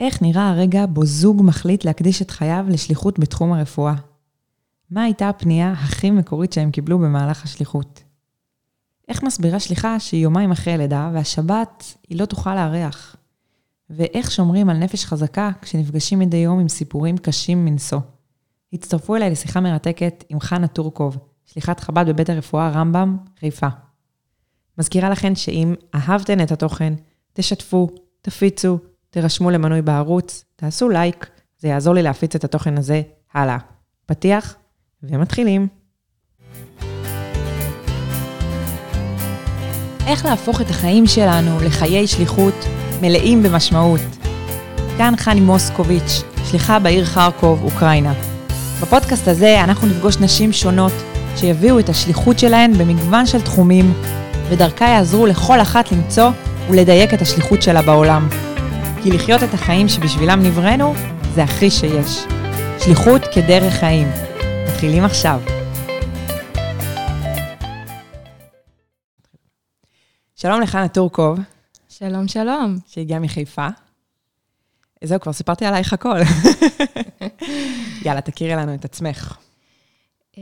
[0.00, 3.94] איך נראה הרגע בו זוג מחליט להקדיש את חייו לשליחות בתחום הרפואה?
[4.90, 8.02] מה הייתה הפנייה הכי מקורית שהם קיבלו במהלך השליחות?
[9.08, 13.16] איך מסבירה שליחה שהיא יומיים אחרי הלידה והשבת היא לא תוכל לארח?
[13.90, 18.00] ואיך שומרים על נפש חזקה כשנפגשים מדי יום עם סיפורים קשים מנשוא?
[18.72, 23.68] הצטרפו אליי לשיחה מרתקת עם חנה טורקוב, שליחת חב"ד בבית הרפואה רמב"ם, חיפה.
[24.78, 26.94] מזכירה לכן שאם אהבתן את התוכן,
[27.32, 27.88] תשתפו,
[28.22, 28.78] תפיצו,
[29.16, 31.26] תירשמו למנוי בערוץ, תעשו לייק,
[31.58, 33.02] זה יעזור לי להפיץ את התוכן הזה
[33.34, 33.56] הלאה.
[34.06, 34.54] פתיח
[35.02, 35.68] ומתחילים.
[40.06, 42.54] איך להפוך את החיים שלנו לחיי שליחות
[43.00, 44.00] מלאים במשמעות.
[44.98, 48.12] כאן חני מוסקוביץ', שליחה בעיר חרקוב, אוקראינה.
[48.82, 50.92] בפודקאסט הזה אנחנו נפגוש נשים שונות
[51.36, 53.92] שיביאו את השליחות שלהן במגוון של תחומים,
[54.48, 56.30] ודרכה יעזרו לכל אחת למצוא
[56.70, 58.28] ולדייק את השליחות שלה בעולם.
[59.06, 60.94] כי לחיות את החיים שבשבילם נבראנו,
[61.34, 62.24] זה הכי שיש.
[62.84, 64.08] שליחות כדרך חיים.
[64.68, 65.40] מתחילים עכשיו.
[70.36, 71.38] שלום לחנה טורקוב.
[71.88, 72.76] שלום, שלום.
[72.86, 73.68] שהגיעה מחיפה.
[75.04, 76.18] זהו, כבר סיפרתי עלייך הכל.
[78.04, 79.38] יאללה, תכירי לנו את עצמך.
[80.36, 80.38] Uh,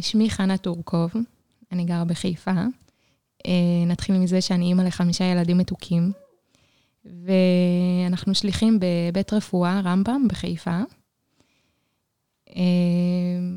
[0.00, 1.10] שמי חנה טורקוב,
[1.72, 2.52] אני גרה בחיפה.
[2.52, 3.48] Uh,
[3.86, 6.12] נתחיל מזה שאני אימא לחמישה ילדים מתוקים,
[7.04, 10.80] ואנחנו שליחים בבית רפואה, רמב"ם, בחיפה.
[12.48, 12.54] Uh,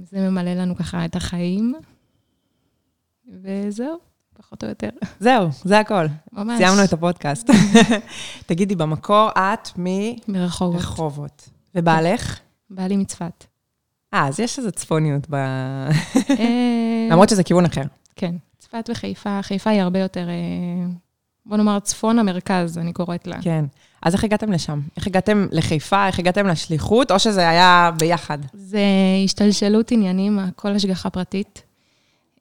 [0.04, 1.74] זה ממלא לנו ככה את החיים,
[3.42, 3.98] וזהו.
[4.38, 4.90] פחות או יותר.
[5.20, 6.06] זהו, זה הכל.
[6.34, 6.58] ממש.
[6.58, 7.50] סיימנו את הפודקאסט.
[8.46, 9.86] תגידי, במקור את מ...
[10.28, 10.82] מרחובות.
[10.82, 11.50] רחובות.
[11.76, 12.40] ובעלך?
[12.70, 13.46] בעלי מצפת.
[14.14, 15.36] אה, אז יש איזו צפוניות ב...
[15.36, 17.84] אה, למרות שזה כיוון אחר.
[18.16, 19.42] כן, צפת וחיפה.
[19.42, 20.90] חיפה היא הרבה יותר, אה,
[21.48, 23.42] בוא נאמר, צפון המרכז, אני קוראת לה.
[23.42, 23.66] כן.
[24.02, 24.82] אז איך הגעתם לשם?
[24.98, 26.08] איך הגעתם לחיפה?
[26.08, 27.12] איך הגעתם לשליחות?
[27.12, 28.38] או שזה היה ביחד?
[28.54, 28.82] זה
[29.26, 31.64] השתלשלות עניינים, הכל השגחה פרטית.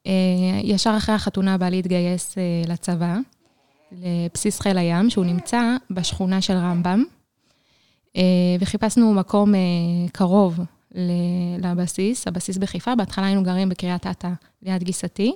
[0.07, 0.11] אה,
[0.63, 3.17] ישר אחרי החתונה בעלי התגייס אה, לצבא,
[3.91, 7.03] לבסיס חיל הים, שהוא נמצא בשכונה של רמב"ם,
[8.17, 8.21] אה,
[8.59, 9.53] וחיפשנו מקום
[10.11, 10.59] קרוב
[11.59, 12.95] לבסיס, הבסיס בחיפה.
[12.95, 14.29] בהתחלה היינו גרים בקריית אתא,
[14.63, 15.35] ליד גיסתי,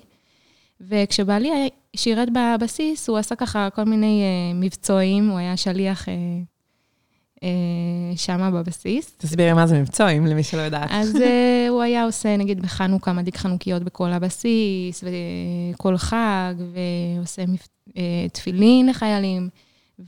[0.88, 4.24] וכשבעלי שירת בבסיס, הוא עשה ככה כל מיני
[4.56, 6.08] מבצועים, הוא היה שליח
[7.44, 7.50] אה,
[8.16, 9.14] שמה בבסיס.
[9.18, 10.90] תסבירי מה זה מבצועים, למי שלא יודעת.
[10.92, 15.04] אז אה, הוא היה עושה, נגיד, בחנוכה, מדליק חנוכיות בכל הבסיס,
[15.74, 16.54] וכל חג,
[17.18, 17.42] ועושה
[17.98, 19.50] אה, תפילין לחיילים.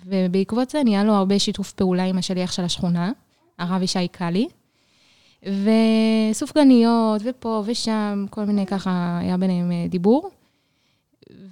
[0.05, 3.11] ובעקבות זה נהיה לו הרבה שיתוף פעולה עם השליח של השכונה,
[3.59, 4.47] הרב ישי קאלי.
[6.31, 10.29] וסופגניות, ופה ושם, כל מיני ככה, היה ביניהם דיבור.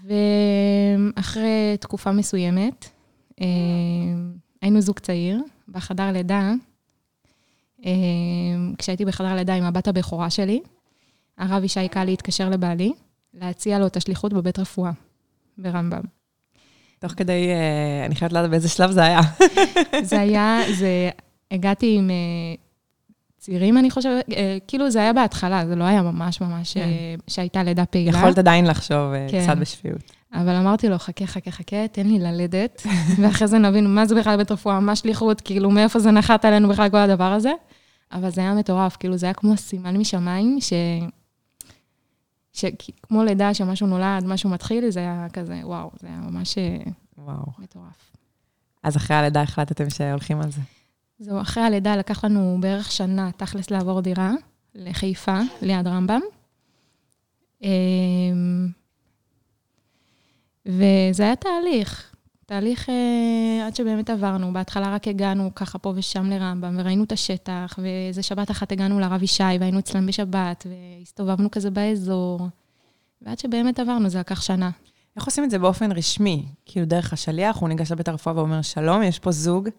[0.03, 2.90] ואחרי תקופה מסוימת,
[4.62, 6.53] היינו זוג צעיר, בחדר לידה,
[7.86, 7.91] אה,
[8.78, 10.62] כשהייתי בחדר לידה עם הבת הבכורה שלי,
[11.38, 12.94] הרב ישי קאלי התקשר לבעלי,
[13.34, 14.91] להציע לו את השליחות בבית רפואה,
[15.58, 16.02] ברמב"ם.
[17.00, 19.20] תוך כדי, אה, אני חייבת לדעת באיזה שלב זה היה.
[20.09, 21.09] זה היה, זה,
[21.52, 22.56] הגעתי עם אה,
[23.41, 24.25] צעירים, אני חושבת,
[24.68, 26.90] כאילו זה היה בהתחלה, זה לא היה ממש ממש כן.
[27.28, 28.18] שהייתה לידה פעילה.
[28.18, 29.44] יכולת עדיין לחשוב כן.
[29.44, 30.02] קצת בשפיות.
[30.34, 32.81] אבל אמרתי לו, חכה, חכה, חכה, תן לי ללדת,
[33.22, 36.69] ואחרי זה נבין מה זה בכלל בית רפואה, מה שליחות, כאילו, מאיפה זה נחת עלינו
[36.69, 37.52] בכלל כל הדבר הזה.
[38.12, 40.73] אבל זה היה מטורף, כאילו, זה היה כמו סימן משמיים, ש...
[42.53, 46.58] שכמו לידה שמשהו נולד, משהו מתחיל, זה היה כזה, וואו, זה היה ממש
[47.18, 47.46] וואו.
[47.59, 48.12] מטורף.
[48.84, 50.62] אז אחרי הלידה החלטתם שהולכים על זה.
[51.22, 54.32] זהו, אחרי הלידה לקח לנו בערך שנה, תכלס, לעבור דירה
[54.76, 56.22] לחיפה, ליד רמב"ם.
[57.64, 58.68] אמ,
[60.66, 62.12] וזה היה תהליך,
[62.46, 64.54] תהליך אה, עד שבאמת עברנו.
[64.54, 69.24] בהתחלה רק הגענו ככה פה ושם לרמב"ם, וראינו את השטח, ואיזה שבת אחת הגענו לרב
[69.24, 72.48] ישי, והיינו אצלם בשבת, והסתובבנו כזה באזור,
[73.22, 74.70] ועד שבאמת עברנו, זה לקח שנה.
[75.16, 76.46] איך עושים את זה באופן רשמי?
[76.66, 79.70] כאילו, דרך השליח, הוא ניגש לבית הרפואה ואומר, שלום, יש פה זוג.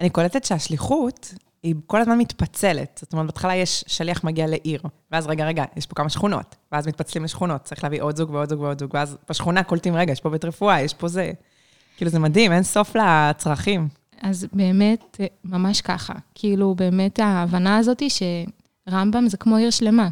[0.00, 3.00] אני קולטת שהשליחות היא כל הזמן מתפצלת.
[3.02, 6.86] זאת אומרת, בהתחלה יש שליח מגיע לעיר, ואז רגע, רגע, יש פה כמה שכונות, ואז
[6.86, 10.20] מתפצלים לשכונות, צריך להביא עוד זוג ועוד זוג ועוד זוג, ואז בשכונה קולטים, רגע, יש
[10.20, 11.32] פה בית רפואה, יש פה זה.
[11.96, 13.88] כאילו, זה מדהים, אין סוף לצרכים.
[14.22, 16.14] אז באמת, ממש ככה.
[16.34, 18.10] כאילו, באמת ההבנה הזאת היא
[18.88, 20.08] שרמב"ם זה כמו עיר שלמה.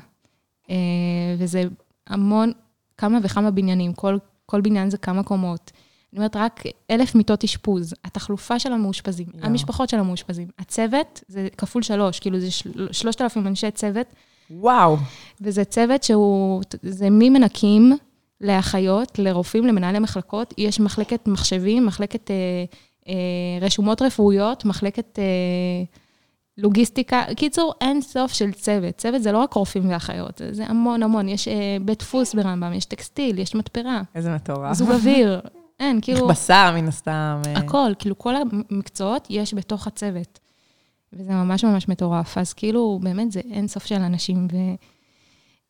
[0.70, 0.76] אה,
[1.38, 1.62] וזה
[2.06, 2.52] המון,
[2.98, 5.72] כמה וכמה בניינים, כל, כל בניין זה כמה קומות.
[6.12, 9.44] אני אומרת, רק אלף מיטות אשפוז, התחלופה של המאושפזים, יו.
[9.44, 12.46] המשפחות של המאושפזים, הצוות זה כפול שלוש, כאילו זה
[12.92, 14.06] שלושת אלפים אנשי צוות.
[14.50, 14.96] וואו.
[15.40, 17.92] וזה צוות שהוא, זה ממנקים
[18.40, 22.36] לאחיות, לרופאים, למנהלי מחלקות, יש מחלקת מחשבים, מחלקת אה,
[23.08, 23.14] אה,
[23.60, 25.24] רשומות רפואיות, מחלקת אה,
[26.58, 27.24] לוגיסטיקה.
[27.36, 28.96] קיצור, אין סוף של צוות.
[28.96, 31.28] צוות זה לא רק רופאים ואחיות, זה- זה המון המון.
[31.28, 34.72] יש אה, בית דפוס ברמב"ם, יש טקסטיל, יש מתפרה, איזה מטורף.
[34.72, 35.40] זוג אוויר.
[35.80, 37.42] אין, כאילו, מכבסה, מן הסתם.
[37.46, 40.38] אה, הכל, כאילו כל המקצועות יש בתוך הצוות.
[41.12, 42.38] וזה ממש ממש מטורף.
[42.38, 44.48] אז כאילו, באמת זה אין סוף של אנשים.
[44.52, 44.56] ו...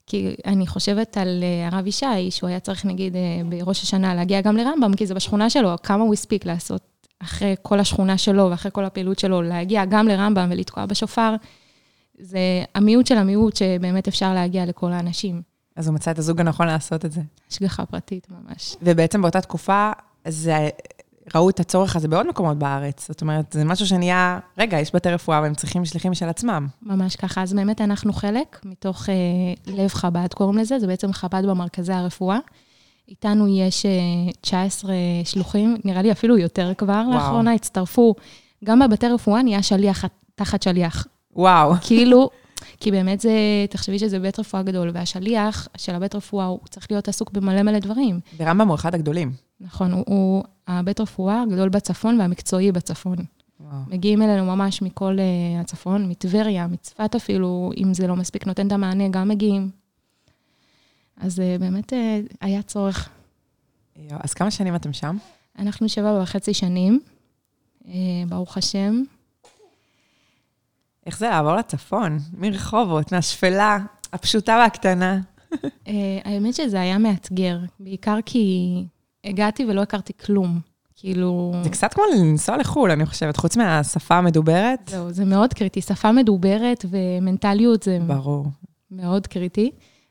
[0.07, 4.41] כי אני חושבת על אה, הרב ישי, שהוא היה צריך, נגיד, אה, בראש השנה להגיע
[4.41, 6.83] גם לרמב"ם, כי זה בשכונה שלו, כמה הוא הספיק לעשות
[7.19, 11.35] אחרי כל השכונה שלו ואחרי כל הפעילות שלו, להגיע גם לרמב"ם ולתקוע בשופר.
[12.19, 12.39] זה
[12.75, 15.43] המיעוט של המיעוט שבאמת אפשר להגיע לכל האנשים.
[15.77, 17.21] אז הוא מצא את הזוג הנכון לעשות את זה.
[17.51, 18.77] השגחה פרטית ממש.
[18.83, 19.91] ובעצם באותה תקופה,
[20.29, 20.69] זה,
[21.35, 23.09] ראו את הצורך הזה בעוד מקומות בארץ.
[23.09, 26.67] זאת אומרת, זה משהו שנהיה, רגע, יש בתי רפואה והם צריכים שליחים של עצמם.
[26.83, 27.43] ממש ככה.
[27.43, 29.15] אז באמת אנחנו חלק מתוך אה,
[29.75, 32.39] לב חב"ד, קוראים לזה, זה בעצם חב"ד במרכזי הרפואה.
[33.09, 33.91] איתנו יש אה,
[34.41, 34.93] 19
[35.25, 37.03] שלוחים, נראה לי אפילו יותר כבר.
[37.07, 37.15] וואו.
[37.15, 38.15] לאחרונה הצטרפו,
[38.65, 41.07] גם בבתי רפואה נהיה שליח תחת שליח.
[41.37, 41.75] וואו.
[41.81, 42.31] כאילו,
[42.81, 43.31] כי באמת זה,
[43.71, 47.79] תחשבי שזה בית רפואה גדול, והשליח של הבית רפואה, הוא צריך להיות עסוק במלא מלא
[47.79, 48.21] דברים.
[48.37, 49.33] ורמב"ם הוא אחד הגדולים.
[49.61, 53.17] נכון, הוא, הוא הבית רפואה הגדול בצפון והמקצועי בצפון.
[53.61, 53.81] וואו.
[53.89, 58.73] מגיעים אלינו ממש מכל uh, הצפון, מטבריה, מצפת אפילו, אם זה לא מספיק נותן את
[58.73, 59.71] המענה, גם מגיעים.
[61.17, 61.97] אז uh, באמת uh,
[62.41, 63.09] היה צורך.
[64.11, 65.17] אז כמה שנים אתם שם?
[65.59, 67.01] אנחנו שבע וחצי שנים,
[67.83, 67.87] uh,
[68.29, 69.03] ברוך השם.
[71.07, 72.19] איך זה לעבור לצפון?
[72.39, 73.79] מרחובות, מהשפלה
[74.13, 75.19] הפשוטה והקטנה.
[75.53, 75.59] Uh,
[76.25, 78.85] האמת שזה היה מאתגר, בעיקר כי
[79.25, 80.61] הגעתי ולא הכרתי כלום.
[80.97, 81.53] כאילו...
[81.63, 84.89] זה קצת כמו לנסוע לחו"ל, אני חושבת, חוץ מהשפה המדוברת.
[84.89, 85.81] זהו, זה מאוד קריטי.
[85.81, 88.47] שפה מדוברת ומנטליות זה ברור.
[88.91, 89.71] מאוד קריטי.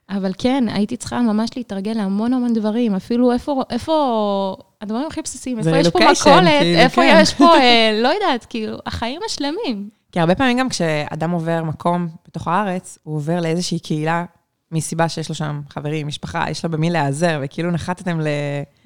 [0.10, 2.96] אבל כן, הייתי צריכה ממש להתרגל להמון המון דברים.
[2.96, 7.20] אפילו איפה, איפה, הדברים הכי בסיסיים, איפה יש פה מכולת, כאילו, איפה כן.
[7.22, 9.90] יש פה, אה, לא יודעת, כאילו, החיים השלמים.
[10.16, 14.26] כי הרבה פעמים גם כשאדם עובר מקום בתוך הארץ, הוא עובר לאיזושהי קהילה,
[14.72, 18.28] מסיבה שיש לו שם חברים, משפחה, יש לו במי להיעזר, וכאילו נחתתם ל...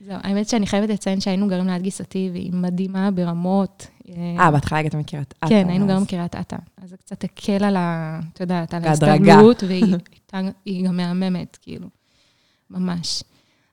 [0.06, 3.88] זהו, האמת שאני חייבת לציין שהיינו גרים ליד גיסתי, והיא מדהימה ברמות.
[4.40, 5.50] אה, בהתחלה הגעתם מקריית אתא.
[5.50, 6.58] כן, היינו גרים בקריית אתא.
[6.84, 8.20] אז זה קצת הקל על ה...
[8.34, 8.86] את יודעת, על.
[8.86, 11.88] ההסתגלות, והיא גם מהממת, כאילו,
[12.70, 13.24] ממש.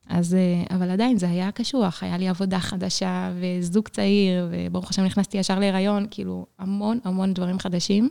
[0.08, 5.04] אז, אה, אבל עדיין זה היה קשוח, היה לי עבודה חדשה וזוג צעיר, וברוך השם
[5.04, 8.08] נכנסתי ישר להיריון, כאילו, המון המון דברים חדשים,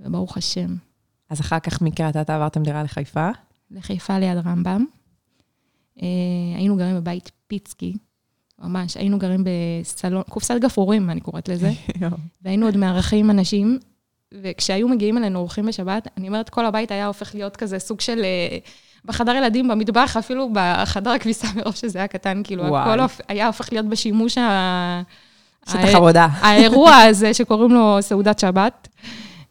[0.00, 0.76] וברוך השם.
[1.30, 3.28] אז אחר כך מקריית אתא עברתם דירה לחיפה.
[3.70, 4.84] לחיפה ליד רמב"ם.
[6.02, 6.06] אה,
[6.56, 7.96] היינו גרים בבית פיצקי,
[8.58, 11.70] ממש, היינו גרים בסלון, קופסת גפרורים, אני קוראת לזה.
[12.42, 13.78] והיינו עוד מארחים אנשים,
[14.34, 18.24] וכשהיו מגיעים אלינו אורחים בשבת, אני אומרת, כל הבית היה הופך להיות כזה סוג של...
[18.24, 18.58] אה,
[19.06, 22.82] בחדר ילדים, במטבח, אפילו בחדר הכביסה, מרוב שזה היה קטן, כאילו, וואי.
[22.82, 22.98] הכל
[23.28, 25.02] היה הופך להיות בשימוש ה...
[25.68, 26.28] שטח עבודה.
[26.42, 28.88] האירוע הזה שקוראים לו סעודת שבת,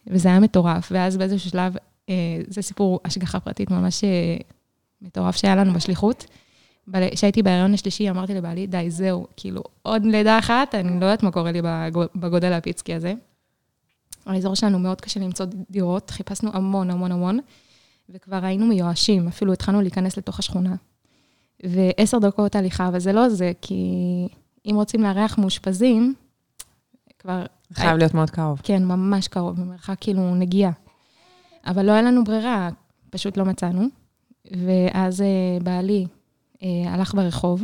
[0.08, 0.88] וזה היה מטורף.
[0.92, 1.76] ואז באיזשהו שלב,
[2.10, 2.14] אה,
[2.48, 4.10] זה סיפור השגחה פרטית ממש אה,
[5.02, 6.26] מטורף שהיה לנו בשליחות.
[7.12, 11.32] כשהייתי בהיריון השלישי, אמרתי לבעלי, די, זהו, כאילו, עוד לידה אחת, אני לא יודעת מה
[11.32, 13.14] קורה לי בגו- בגודל הפיצקי הזה.
[14.26, 17.40] האזור שלנו מאוד קשה למצוא דירות, חיפשנו המון, המון, המון,
[18.10, 20.76] וכבר היינו מיואשים, אפילו התחלנו להיכנס לתוך השכונה.
[21.64, 23.84] ועשר דקות הליכה, אבל זה לא זה, כי
[24.66, 26.14] אם רוצים לארח מאושפזים,
[27.20, 28.62] כבר זה חייב להיות מאוד קרוב.
[28.64, 30.72] כן, ממש קרוב, במרחק כאילו נגיעה.
[31.66, 32.70] אבל לא היה לנו ברירה,
[33.10, 33.88] פשוט לא מצאנו.
[34.52, 36.08] ואז אה, בעלי
[36.64, 37.64] אה, הלך ברחוב,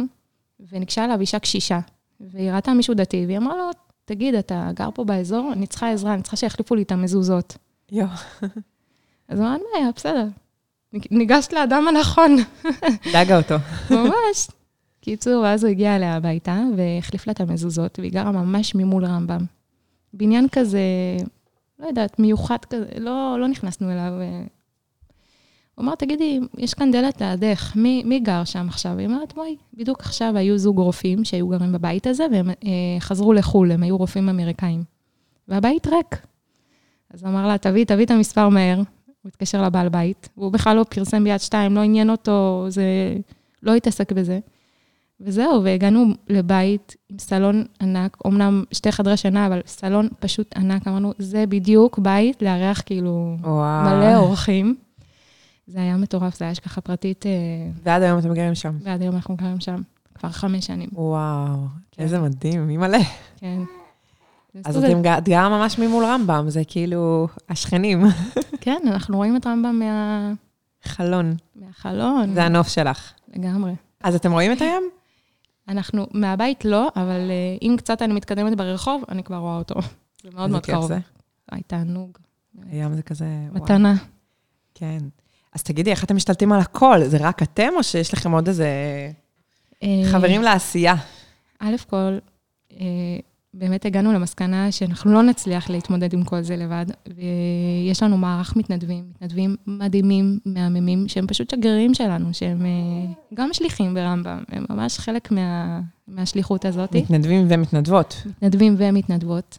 [0.72, 1.80] וניגשה אליו אישה קשישה,
[2.20, 3.70] והיא ראתה מישהו דתי, והיא אמרה לו,
[4.06, 5.50] תגיד, אתה גר פה באזור?
[5.54, 7.58] אני צריכה עזרה, אני צריכה שיחליפו לי את המזוזות.
[7.92, 8.08] יו.
[9.32, 10.28] אז הוא אמר, אין בעיה, בסדר.
[11.12, 12.38] ניגשת לאדם הנכון,
[13.14, 13.56] דאגה אותו.
[13.92, 14.48] ממש.
[15.02, 19.46] קיצור, ואז הוא הגיע אליה הביתה והחליף לה את המזוזות, והיא גרה ממש ממול רמב"ם.
[20.14, 20.82] בניין כזה,
[21.80, 24.12] לא יודעת, מיוחד כזה, לא, לא נכנסנו אליו.
[25.76, 28.98] הוא אמר, תגידי, יש כאן דלת לידך, מי, מי גר שם עכשיו?
[28.98, 33.34] היא אומרת, בואי, בדיוק עכשיו היו זוג רופאים שהיו גרים בבית הזה, והם אה, חזרו
[33.34, 34.84] לחו"ל, הם היו רופאים אמריקאים.
[35.48, 36.26] והבית ריק.
[37.14, 38.82] אז אמר לה, תביאי, תביאי את המספר מהר.
[39.22, 42.84] הוא התקשר לבעל בית, והוא בכלל לא פרסם ביד שתיים, לא עניין אותו, זה...
[43.64, 44.40] לא התעסק בזה.
[45.20, 50.88] וזהו, והגענו לבית עם סלון ענק, אמנם שתי חדרי שינה, אבל סלון פשוט ענק.
[50.88, 53.86] אמרנו, זה בדיוק בית לארח כאילו וואו.
[53.86, 54.76] מלא אורחים.
[55.68, 57.32] זה היה מטורף, זה היה השגחה פרטית, אה,
[57.84, 58.78] ועד היום אתם גרים שם.
[58.84, 59.82] ועד היום אנחנו גרים שם
[60.16, 61.56] כבר חמש שנים, וואו,
[61.92, 62.04] כן.
[62.04, 62.98] איזה מדהים, מי מלא.
[63.38, 63.62] כן.
[64.66, 68.04] אז זה- אתם גרה ממש ממול רמב"ם, זה כאילו השכנים.
[68.62, 70.32] כן, אנחנו רואים את רמב"ם מה...
[70.84, 72.34] חלון, מהחלון.
[72.34, 73.12] זה הנוף שלך.
[73.36, 73.74] לגמרי.
[74.04, 74.84] אז אתם רואים את הים?
[75.68, 79.76] אנחנו, מהבית לא, אבל אה, אם קצת אני מתקדמת ברחוב, אני כבר רואה אותו.
[80.24, 80.94] זה מאוד מאוד קרוב.
[80.94, 81.04] כיף
[81.52, 82.18] היי, תענוג.
[82.54, 82.62] זה?
[82.72, 83.26] הים זה כזה...
[83.52, 83.96] מתנה.
[84.76, 84.98] כן.
[85.54, 87.04] אז תגידי, איך אתם משתלטים על הכל?
[87.04, 88.68] זה רק אתם, או שיש לכם עוד איזה
[89.84, 90.96] אה, חברים לעשייה?
[91.60, 92.18] א' כל,
[92.72, 92.78] אה,
[93.54, 99.04] באמת הגענו למסקנה שאנחנו לא נצליח להתמודד עם כל זה לבד, ויש לנו מערך מתנדבים,
[99.16, 105.32] מתנדבים מדהימים, מהממים, שהם פשוט שגרירים שלנו, שהם אה, גם שליחים ברמב"ם, הם ממש חלק
[105.32, 108.24] מה, מהשליחות הזאת, מתנדבים ומתנדבות.
[108.26, 109.58] מתנדבים ומתנדבות.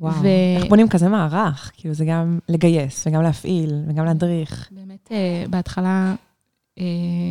[0.00, 0.22] וואו.
[0.22, 1.72] ו- איך בונים כזה מערך?
[1.76, 4.68] כאילו, זה גם לגייס, וגם להפעיל, וגם להדריך.
[4.70, 6.14] באמת, אה, בהתחלה
[6.78, 6.84] אה,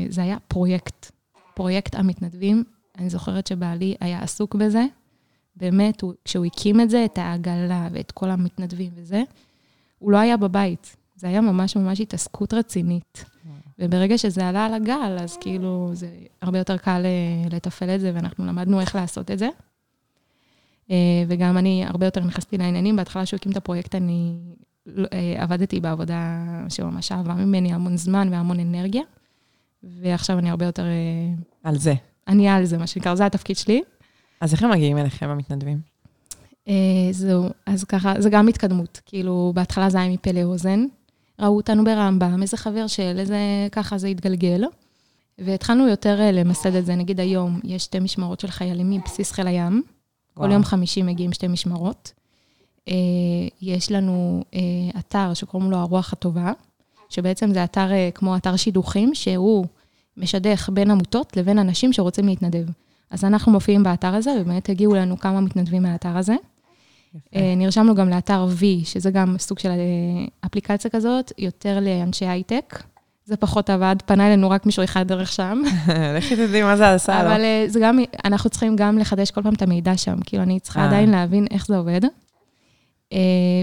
[0.10, 1.12] זה היה פרויקט,
[1.54, 2.64] פרויקט המתנדבים.
[2.98, 4.86] אני זוכרת שבעלי היה עסוק בזה.
[5.56, 9.24] באמת, הוא, כשהוא הקים את זה, את העגלה ואת כל המתנדבים וזה,
[10.00, 10.96] הוא לא היה בבית.
[11.16, 13.26] זה היה ממש ממש התעסקות רצינית.
[13.80, 16.10] וברגע שזה עלה על הגל, אז כאילו, זה
[16.42, 19.50] הרבה יותר קל אה, לתפעל את זה, ואנחנו למדנו איך לעשות את זה.
[20.92, 20.96] אה,
[21.28, 22.96] וגם אני הרבה יותר נכנסתי לעניינים.
[22.96, 24.38] בהתחלה שהוא הקים את הפרויקט, אני
[24.86, 29.04] לא- אה, עבדתי בעבודה שממש שאבה ממני המון זמן והמון אנרגיה,
[29.84, 30.86] ועכשיו אני הרבה יותר...
[31.64, 31.94] על זה.
[32.28, 33.82] אני על זה, מה שנקרא, זה התפקיד שלי.
[34.42, 35.80] אז איך הם מגיעים אליכם, המתנדבים?
[36.68, 36.74] אה,
[37.12, 39.02] זהו, אז ככה, זה גם התקדמות.
[39.06, 40.86] כאילו, בהתחלה זה היה מפה לאוזן.
[41.40, 43.38] ראו אותנו ברמב"ם, איזה חבר של, איזה...
[43.72, 44.64] ככה זה התגלגל.
[45.40, 46.96] והתחלנו יותר אה, למסד את זה.
[46.96, 49.84] נגיד היום, יש שתי משמרות של חיילים מבסיס חיל הים.
[50.34, 50.54] כל וואו.
[50.54, 52.12] יום חמישי מגיעים שתי משמרות.
[52.88, 52.94] אה,
[53.62, 56.52] יש לנו אה, אתר שקוראים לו הרוח הטובה,
[57.10, 59.66] שבעצם זה אתר אה, כמו אתר שידוכים, שהוא
[60.18, 62.66] משדך בין עמותות לבין אנשים שרוצים להתנדב.
[63.12, 66.36] אז אנחנו מופיעים באתר הזה, ובאמת הגיעו לנו כמה מתנדבים מהאתר הזה.
[67.36, 69.76] אה, נרשמנו גם לאתר V, שזה גם סוג של אה,
[70.46, 72.84] אפליקציה כזאת, יותר לאנשי הייטק.
[73.26, 75.62] זה פחות עבד, פנה אלינו רק מישהו אחד דרך שם.
[76.18, 77.30] לכי תדעי מה זה עשה לו.
[77.30, 80.16] אבל אה, זה גם, אנחנו צריכים גם לחדש כל פעם את המידע שם.
[80.26, 80.86] כאילו, אני צריכה.
[80.86, 82.02] עדיין להבין איך זה עובד.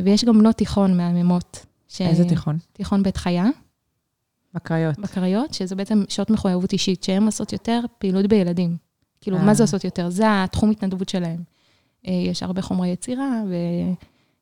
[0.04, 1.66] ויש גם בנות תיכון מהממות.
[1.88, 2.58] ש- איזה תיכון?
[2.72, 3.46] תיכון בית חיה,
[4.54, 4.98] בקריות.
[4.98, 8.87] בקריות, שזה בעצם שעות מחויבות אישית, שהן עושות יותר פעילות בילדים.
[9.20, 9.44] כאילו, אה.
[9.44, 10.10] מה זה עושות יותר?
[10.10, 11.42] זה התחום התנדבות שלהם.
[12.06, 13.42] אה, יש הרבה חומרי יצירה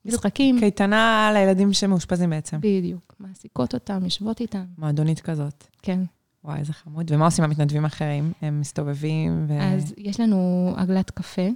[0.05, 0.59] ומשחקים.
[0.59, 2.57] קייטנה לילדים שמאושפזים בעצם.
[2.61, 3.15] בדיוק.
[3.21, 4.65] מעסיקות אותם, יושבות איתם.
[4.79, 5.65] מועדונית כזאת.
[5.83, 6.01] כן.
[6.45, 7.13] וואי, איזה חמוד.
[7.13, 8.33] ומה עושים המתנדבים האחרים?
[8.43, 9.61] הם מסתובבים ו...
[9.61, 11.49] אז יש לנו עגלת קפה,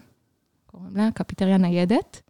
[0.67, 2.21] קוראים לה קפיטריה ניידת,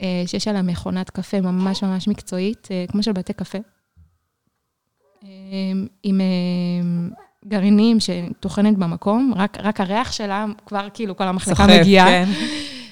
[0.00, 3.58] אה, שיש עליה מכונת קפה ממש ממש מקצועית, כמו של בתי קפה.
[6.02, 6.20] עם
[7.46, 12.06] גרעינים שטוחנת במקום, רק, רק הריח שלה, כבר כאילו כל המחלקה סוחף, מגיעה.
[12.06, 12.28] כן.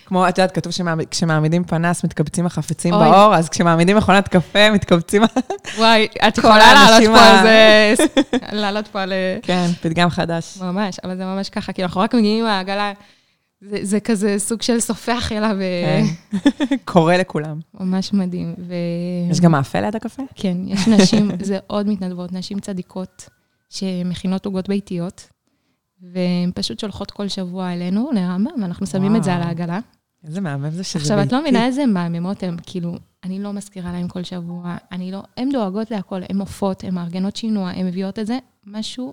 [0.07, 3.11] כמו, את יודעת, כתוב שכשמעמידים פנס, מתקבצים החפצים אוי.
[3.11, 5.23] באור, אז כשמעמידים מכונת קפה, מתקבצים...
[5.79, 7.95] וואי, את יכולה לעלות פה על זה,
[8.61, 9.13] לעלות פה על...
[9.13, 10.59] אה, כן, פתגם חדש.
[10.61, 12.93] ממש, אבל זה ממש ככה, כאילו, אנחנו רק מגיעים עם העגלה,
[13.61, 16.37] זה, זה כזה סוג של סופח אליו, כן.
[16.85, 17.59] קורא לכולם.
[17.81, 18.55] ממש מדהים.
[18.59, 18.75] ו...
[19.31, 20.23] יש גם מאפה ליד הקפה?
[20.35, 23.29] כן, יש נשים, זה עוד מתנדבות, נשים צדיקות,
[23.69, 25.29] שמכינות עוגות ביתיות,
[26.03, 29.49] והן פשוט שולחות כל שבוע אלינו, לרמב"ם, ואנחנו שמים את זה על וואו.
[29.49, 29.79] העגלה.
[30.25, 31.51] איזה מהמם זה שזה עכשיו, את לא ביתי.
[31.51, 32.95] מבינה איזה מהממות הן, כאילו,
[33.25, 37.37] אני לא מזכירה להן כל שבוע, אני לא, הן דואגות להכל, הן עופות, הן מארגנות
[37.37, 39.13] שינוע, הן מביאות את זה, משהו,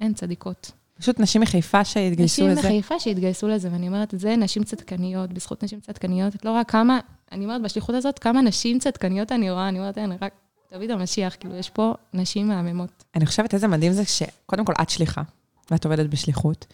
[0.00, 0.72] הן צדיקות.
[0.98, 2.60] פשוט נשים מחיפה שהתגייסו נשים לזה.
[2.60, 7.00] מחיפה שהתגייסו לזה, ואני אומרת זה, נשים צדקניות, בזכות נשים צדקניות, את לא רואה כמה,
[7.32, 10.32] אני אומרת, בשליחות הזאת, כמה נשים צדקניות אני רואה, אני אומרת, אין, רק
[10.74, 13.04] דוד המשיח, כאילו, יש פה נשים מהממות.
[13.14, 15.22] אני חושבת איזה מדהים זה שקודם כל את שליחה,
[15.70, 16.66] ואת עובדת בשליחות,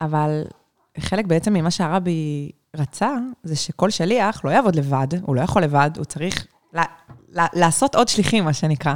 [0.00, 0.42] אבל
[0.98, 5.90] חלק בעצם ממה שהרבי רצה, זה שכל שליח לא יעבוד לבד, הוא לא יכול לבד,
[5.96, 6.80] הוא צריך ל-
[7.40, 8.94] ל- לעשות עוד שליחים, מה שנקרא.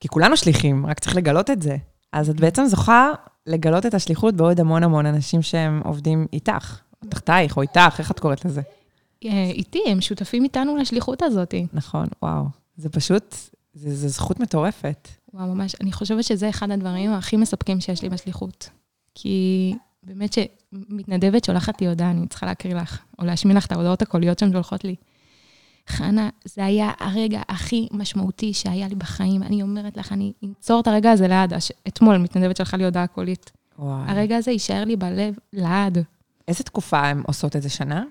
[0.00, 1.76] כי כולנו שליחים, רק צריך לגלות את זה.
[2.12, 3.10] אז את בעצם זוכה
[3.46, 8.10] לגלות את השליחות בעוד המון המון אנשים שהם עובדים איתך, או תחתייך, או איתך, איך
[8.10, 8.62] את קוראת לזה?
[9.24, 11.54] אה, איתי, הם שותפים איתנו לשליחות הזאת.
[11.72, 12.44] נכון, וואו.
[12.76, 13.34] זה פשוט,
[13.76, 15.08] זה, זה זכות מטורפת.
[15.34, 18.70] וואו, ממש, אני חושבת שזה אחד הדברים הכי מספקים שיש לי בשליחות.
[19.14, 24.02] כי באמת שמתנדבת שולחת לי הודעה, אני צריכה להקריא לך, או להשמיע לך את ההודעות
[24.02, 24.94] הקוליות שהן שולחות לי.
[25.88, 29.42] חנה, זה היה הרגע הכי משמעותי שהיה לי בחיים.
[29.42, 31.52] אני אומרת לך, אני אנצור את הרגע הזה לעד.
[31.88, 33.52] אתמול מתנדבת שלחה לי הודעה קולית.
[33.78, 34.10] וואי.
[34.10, 35.98] הרגע הזה יישאר לי בלב לעד.
[36.48, 38.04] איזה תקופה הן עושות את זה שנה?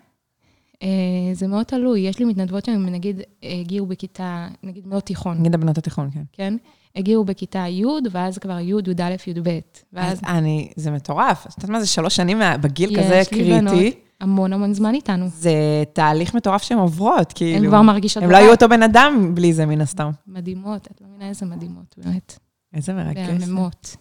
[0.84, 0.88] אה,
[1.34, 2.00] זה מאוד תלוי.
[2.00, 6.24] יש לי מתנדבות שהן, נגיד, הגיעו בכיתה, נגיד, מאוד תיכון, נגיד הבנות התיכון, כן.
[6.34, 6.56] כן?
[6.96, 9.60] הגיעו בכיתה י', ואז כבר י', י"א, י"ב.
[9.94, 11.48] ואז אז אני, זה מטורף.
[11.48, 14.00] את יודעת מה זה שלוש שנים בגיל כזה יש לי בנות קריטי?
[14.22, 15.28] המון המון זמן איתנו.
[15.28, 17.64] זה תהליך מטורף שהן עוברות, כאילו.
[17.64, 18.24] הן כבר מרגישות...
[18.24, 18.38] הם לא.
[18.38, 20.10] היו אותו בן אדם בלי זה, מן הסתם.
[20.28, 22.40] מדהימות, את לא מבינה איזה מדהימות, באמת.
[22.74, 23.30] איזה מרגש.
[23.40, 23.96] מהממות,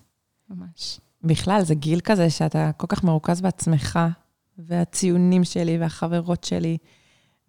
[0.50, 1.00] ממש.
[1.24, 3.98] בכלל, זה גיל כזה שאתה כל כך מרוכז בעצמך,
[4.58, 6.76] והציונים שלי והחברות שלי,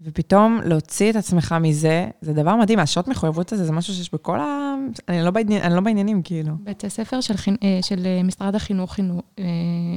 [0.02, 2.80] ופתאום להוציא את עצמך מזה, זה דבר מדהים.
[2.80, 4.76] השעות מחויבות הזה זה משהו שיש בכל ה...
[5.10, 6.54] אני לא, בעניין, אני לא בעניינים, כאילו.
[6.64, 7.56] בתי ספר של, חינ...
[7.64, 9.22] אה, של אה, משרד החינוך, חינוך...
[9.40, 9.44] אה,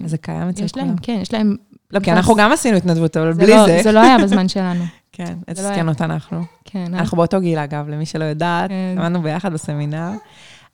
[0.05, 0.87] זה קיים אצל יש כולם.
[0.87, 1.57] להם, כן, יש להם...
[1.91, 3.81] לא, כי אנחנו גם עשינו התנדבות, אבל בלי לא, זה...
[3.83, 4.85] זה לא היה בזמן שלנו.
[5.13, 6.43] כן, איזה לא אנחנו.
[6.65, 8.95] כן, אנחנו באותו גיל, אגב, למי שלא יודעת, כן.
[8.99, 10.11] למדנו ביחד בסמינר.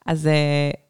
[0.06, 0.28] אז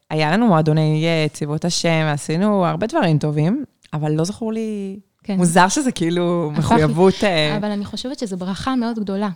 [0.09, 4.99] היה לנו מועדוני צבאות השם, עשינו הרבה דברים טובים, אבל לא זכור לי...
[5.25, 5.37] כן.
[5.37, 7.13] מוזר שזה כאילו מחויבות...
[7.23, 9.29] אה, אבל אני חושבת שזו ברכה מאוד גדולה.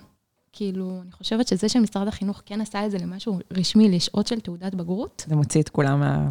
[0.53, 4.75] כאילו, אני חושבת שזה שמשרד החינוך כן עשה את זה למשהו רשמי, לשעות של תעודת
[4.75, 6.29] בגרות, זה מוציא את כולם מה-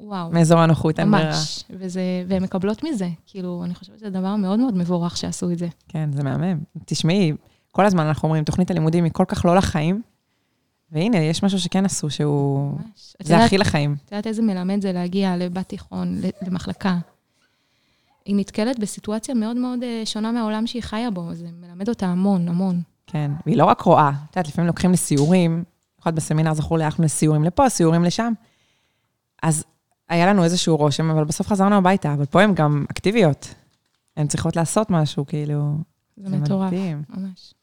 [0.00, 1.28] וואו, מאזור הנוחות, אין ברירה.
[1.28, 1.64] ממש.
[1.70, 3.08] וזה, והן מקבלות מזה.
[3.26, 5.68] כאילו, אני חושבת שזה דבר מאוד מאוד מבורך שעשו את זה.
[5.88, 6.58] כן, זה מהמם.
[6.84, 7.32] תשמעי,
[7.72, 10.02] כל הזמן אנחנו אומרים, תוכנית הלימודים היא כל כך לא לחיים,
[10.92, 12.72] והנה, יש משהו שכן עשו, שהוא...
[12.72, 13.16] ממש.
[13.22, 13.96] זה הכי לחיים.
[14.04, 16.98] את יודעת איזה מלמד זה להגיע לבת תיכון, למחלקה.
[18.24, 22.48] היא נתקלת בסיטואציה מאוד מאוד אה, שונה מהעולם שהיא חיה בו, זה מלמד אותה המון,
[22.48, 22.82] המון.
[23.06, 25.64] כן, והיא לא רק רואה, את יודעת, לפעמים לוקחים לסיורים,
[25.96, 28.32] במיוחד בסמינר זכור לי, הלכנו לסיורים לפה, סיורים לשם.
[29.42, 29.64] אז
[30.08, 33.54] היה לנו איזשהו רושם, אבל בסוף חזרנו הביתה, אבל פה הן גם אקטיביות.
[34.16, 35.74] הן צריכות לעשות משהו, כאילו...
[36.16, 37.02] זה מטורף, מדהים.
[37.08, 37.54] ממש.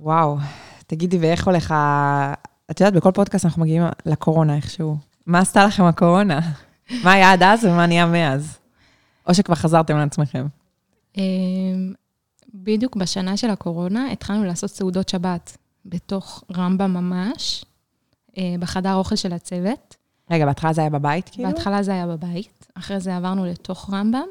[0.00, 0.36] וואו,
[0.86, 2.34] תגידי, ואיך הולך ה...
[2.70, 4.96] את יודעת, בכל פודקאסט אנחנו מגיעים לקורונה איכשהו.
[5.26, 6.40] מה עשתה לכם הקורונה?
[7.04, 8.58] מה היה עד אז ומה נהיה מאז?
[9.26, 10.46] או שכבר חזרתם לעצמכם.
[11.16, 11.92] אמ,
[12.54, 17.64] בדיוק בשנה של הקורונה התחלנו לעשות סעודות שבת בתוך רמב"ם ממש,
[18.38, 19.96] אה, בחדר אוכל של הצוות.
[20.30, 21.48] רגע, בהתחלה זה היה בבית, כאילו?
[21.48, 24.26] בהתחלה זה היה בבית, אחרי זה עברנו לתוך רמב"ם,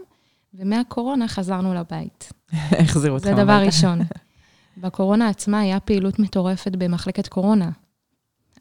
[0.53, 2.33] ומהקורונה חזרנו לבית.
[2.83, 3.65] החזירו אתכם זה דבר הביתה.
[3.65, 3.99] ראשון.
[4.77, 7.69] בקורונה עצמה היה פעילות מטורפת במחלקת קורונה.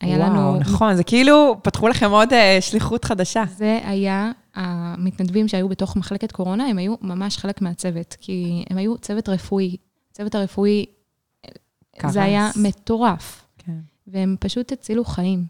[0.01, 0.59] היה וואו, לנו...
[0.61, 3.43] נכון, זה כאילו, פתחו לכם עוד אה, שליחות חדשה.
[3.57, 8.99] זה היה, המתנדבים שהיו בתוך מחלקת קורונה, הם היו ממש חלק מהצוות, כי הם היו
[8.99, 9.77] צוות רפואי.
[10.11, 10.87] הצוות הרפואי,
[11.99, 13.79] ככה, זה היה מטורף, כן.
[14.07, 15.47] והם פשוט הצילו חיים.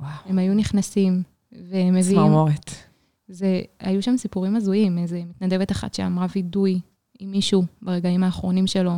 [0.00, 2.16] וואו, הם היו נכנסים, והם מביאים...
[2.16, 2.70] צמרמורת.
[3.28, 6.80] זה, היו שם סיפורים הזויים, איזה מתנדבת אחת שאמרה וידוי
[7.18, 8.92] עם מישהו ברגעים האחרונים שלו,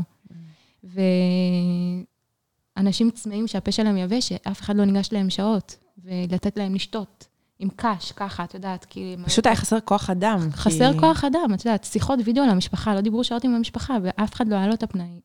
[2.77, 7.69] ואנשים צמאים שהפה שלהם יבש, שאף אחד לא ניגש להם שעות, ולתת להם לשתות עם
[7.77, 8.87] קש, ככה, את יודעת.
[8.97, 10.39] הם פשוט היה חסר כוח אדם.
[10.53, 14.35] חסר כי- כוח אדם, את יודעת, שיחות וידאו למשפחה, לא דיברו שעות עם המשפחה, ואף
[14.35, 15.21] אחד לא היה לו את הפנאי.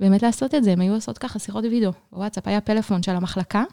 [0.00, 1.90] באמת לעשות את זה, הם היו עושות ככה שיחות וידאו.
[2.12, 3.64] בוואטסאפ היה פלאפון של המחלקה,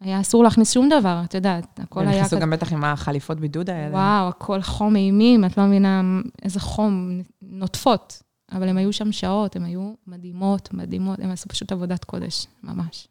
[0.00, 2.40] היה אסור להכניס שום דבר, את יודעת, הכל הם היה נכנסו כזה.
[2.40, 3.94] גם בטח עם החליפות בידוד האלה.
[3.94, 6.02] וואו, הכל חום אימים, את לא מבינה
[6.42, 8.22] איזה חום, נוטפות.
[8.52, 13.08] אבל הם היו שם שעות, הן היו מדהימות, מדהימות, הם עשו פשוט עבודת קודש, ממש.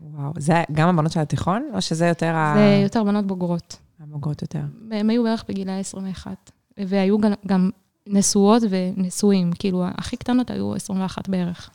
[0.00, 3.76] וואו, זה גם הבנות של התיכון, או שזה יותר ה- זה יותר בנות בוגרות.
[4.00, 4.60] הבוגרות יותר?
[4.90, 6.50] הם היו בערך בגילאי 21.
[6.86, 7.70] והיו גם, גם
[8.06, 11.70] נשואות ונשואים, כאילו, הכי קטנות היו 21 בערך.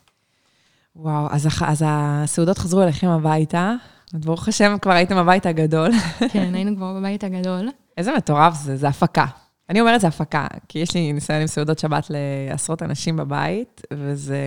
[0.96, 3.74] וואו, אז, אז הסעודות חזרו אליכם הביתה,
[4.14, 5.92] ברוך השם, כבר הייתם הבית הגדול.
[6.32, 7.70] כן, היינו כבר בבית הגדול.
[7.98, 9.26] איזה מטורף זה, זה הפקה.
[9.70, 14.38] אני אומרת זה הפקה, כי יש לי ניסיון עם סעודות שבת לעשרות אנשים בבית, וזה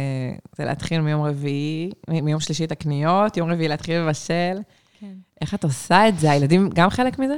[0.57, 4.59] זה להתחיל מיום רביעי, מיום שלישי את הקניות, יום רביעי להתחיל לבשל.
[5.01, 5.13] כן.
[5.41, 6.31] איך את עושה את זה?
[6.31, 7.37] הילדים גם חלק מזה?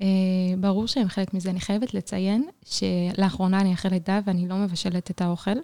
[0.00, 0.06] אה,
[0.58, 1.50] ברור שהם חלק מזה.
[1.50, 5.56] אני חייבת לציין שלאחרונה אני אחרי לידה ואני לא מבשלת את האוכל.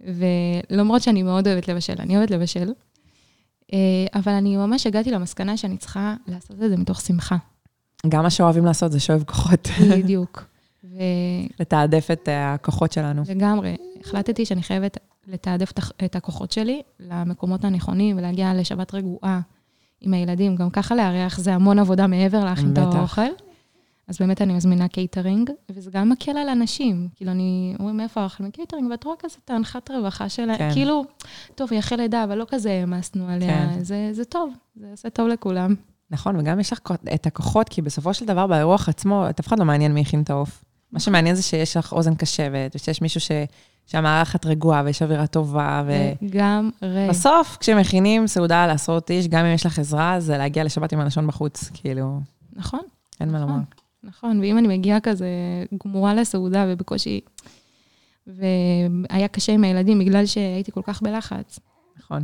[0.00, 2.72] ולמרות שאני מאוד אוהבת לבשל, אני אוהבת לבשל,
[3.72, 3.78] אה,
[4.14, 7.36] אבל אני ממש הגעתי למסקנה שאני צריכה לעשות את זה מתוך שמחה.
[8.08, 10.44] גם מה שאוהבים לעשות זה שואב כוחות, בדיוק.
[10.92, 10.98] ו-
[11.60, 13.22] לתעדף את הכוחות שלנו.
[13.28, 13.76] לגמרי.
[14.00, 19.40] החלטתי שאני חייבת לתעדף את הכ- את הכוחות שלי למקומות הנכונים ולהגיע לשבת רגועה
[20.00, 20.56] עם הילדים.
[20.56, 22.78] גם ככה לארח זה המון עבודה מעבר להכין את.
[22.78, 23.20] האוכל.
[24.08, 27.08] אז באמת אני מזמינה קייטרינג, וזה גם מקל על אנשים.
[27.14, 28.44] כאילו, אני, אומרים, מאיפה האוכל?
[28.44, 30.58] מקייטרינג, ואת רואה כזה את האנחת רווחה שלהם.
[30.58, 30.70] כן.
[30.72, 31.04] כאילו,
[31.54, 33.70] טוב, היא אחרי לידה, אבל לא כזה העמסנו עליה.
[33.74, 33.82] כן.
[33.84, 35.74] זה, זה טוב, זה עושה טוב לכולם.
[36.12, 36.78] נכון, וגם יש לך
[37.14, 40.22] את הכוחות, כי בסופו של דבר, באירוח עצמו, את אף אחד לא מעניין מי הכין
[40.22, 40.64] את העוף.
[40.92, 43.30] מה שמעניין זה שיש לך אוזן קשבת, ושיש מישהו ש...
[43.86, 45.92] שהמארחת רגועה ויש אווירה טובה, ו...
[46.22, 47.08] לגמרי.
[47.08, 51.26] בסוף, כשמכינים סעודה לעשרות איש, גם אם יש לך עזרה, זה להגיע לשבת עם הלשון
[51.26, 52.20] בחוץ, כאילו,
[52.52, 52.80] נכון.
[53.20, 53.50] אין מה נכון.
[53.50, 53.62] לומר.
[54.02, 55.28] נכון, ואם אני מגיעה כזה
[55.84, 57.20] גמורה לסעודה ובקושי...
[58.26, 61.58] והיה קשה עם הילדים בגלל שהייתי כל כך בלחץ.
[61.98, 62.22] נכון.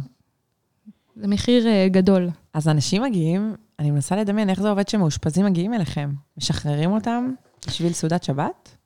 [1.16, 2.28] זה מחיר אה, גדול.
[2.58, 6.10] אז אנשים מגיעים, אני מנסה לדמיין איך זה עובד שמאושפזים מגיעים אליכם.
[6.36, 7.32] משחררים אותם
[7.66, 8.76] בשביל סעודת שבת?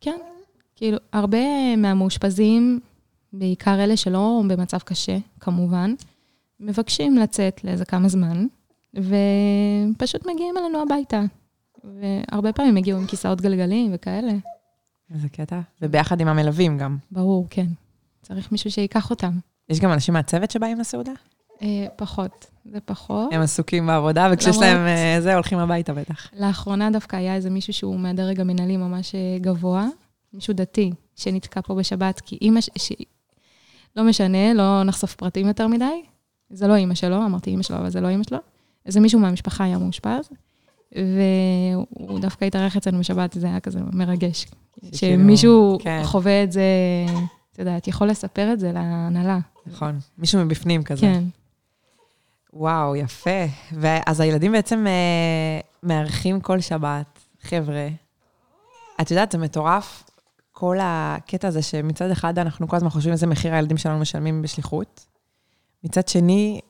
[0.00, 0.16] כן,
[0.76, 2.80] כאילו, הרבה מהמאושפזים,
[3.32, 5.94] בעיקר אלה שלא במצב קשה, כמובן,
[6.60, 8.46] מבקשים לצאת לאיזה כמה זמן,
[8.94, 11.22] ופשוט מגיעים אלינו הביתה.
[11.84, 14.32] והרבה פעמים הגיעו עם כיסאות גלגלים וכאלה.
[15.14, 15.60] איזה קטע.
[15.82, 16.96] וביחד עם המלווים גם.
[17.10, 17.66] ברור, כן.
[18.22, 19.38] צריך מישהו שייקח אותם.
[19.68, 21.12] יש גם אנשים מהצוות שבאים לסעודה?
[21.62, 23.32] אה, פחות, זה פחות.
[23.32, 26.26] הם עסוקים בעבודה, וכשיש למרות- להם אה, זה, הולכים הביתה בטח.
[26.38, 29.86] לאחרונה דווקא היה איזה מישהו שהוא מהדרג המנהלי ממש אה, גבוה,
[30.34, 32.92] מישהו דתי, שנתקע פה בשבת, כי אימא, ש...
[33.96, 36.02] לא משנה, לא נחשוף פרטים יותר מדי.
[36.50, 38.38] זה לא אימא שלו, אמרתי אימא שלו, אבל זה לא אימא שלו.
[38.86, 40.28] איזה מישהו מהמשפחה היה מאושפז,
[40.92, 44.46] והוא דווקא התארח אצלנו בשבת, זה היה כזה מרגש.
[44.92, 46.00] שמישהו כן.
[46.04, 46.62] חווה את זה,
[47.52, 49.38] את יודעת, יכול לספר את זה להנהלה.
[49.66, 49.98] נכון.
[50.18, 51.00] מישהו מבפנים כזה.
[51.00, 51.22] כן.
[52.58, 53.44] וואו, יפה.
[53.72, 57.88] ואז הילדים בעצם אה, מארחים כל שבת, חבר'ה.
[59.00, 60.04] את יודעת, זה מטורף,
[60.52, 65.06] כל הקטע הזה שמצד אחד אנחנו כל הזמן חושבים איזה מחיר הילדים שלנו משלמים בשליחות.
[65.84, 66.60] מצד שני,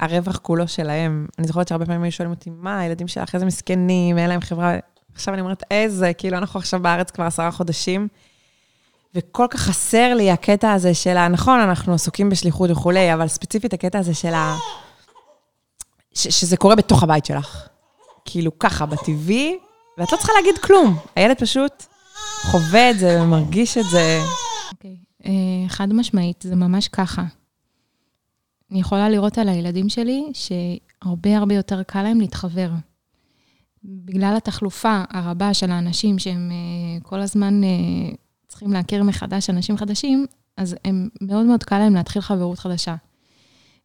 [0.00, 1.26] הרווח כולו שלהם.
[1.38, 4.78] אני זוכרת שהרבה פעמים היו שואלים אותי, מה, הילדים שלך, איזה מסכנים, אין להם חברה.
[5.14, 8.08] עכשיו אני אומרת, איזה, כאילו, אנחנו עכשיו בארץ כבר עשרה חודשים,
[9.14, 11.28] וכל כך חסר לי הקטע הזה של ה...
[11.28, 14.54] נכון, אנחנו עסוקים בשליחות וכולי, אבל ספציפית הקטע הזה של ה...
[16.16, 17.68] שזה קורה בתוך הבית שלך.
[18.24, 19.58] כאילו, ככה, בטבעי,
[19.98, 20.96] ואת לא צריכה להגיד כלום.
[21.16, 21.84] הילד פשוט
[22.42, 24.20] חווה את זה ומרגיש את זה.
[24.72, 24.96] אוקיי.
[25.26, 27.22] אה, חד משמעית, זה ממש ככה.
[28.70, 32.70] אני יכולה לראות על הילדים שלי שהרבה הרבה יותר קל להם להתחבר.
[33.84, 37.68] בגלל התחלופה הרבה של האנשים שהם אה, כל הזמן אה,
[38.48, 40.26] צריכים להכיר מחדש אנשים חדשים,
[40.56, 42.94] אז הם מאוד מאוד קל להם להתחיל חברות חדשה.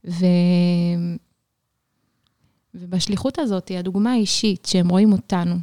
[0.07, 0.25] ו...
[2.73, 5.55] ובשליחות הזאת, הדוגמה האישית שהם רואים אותנו,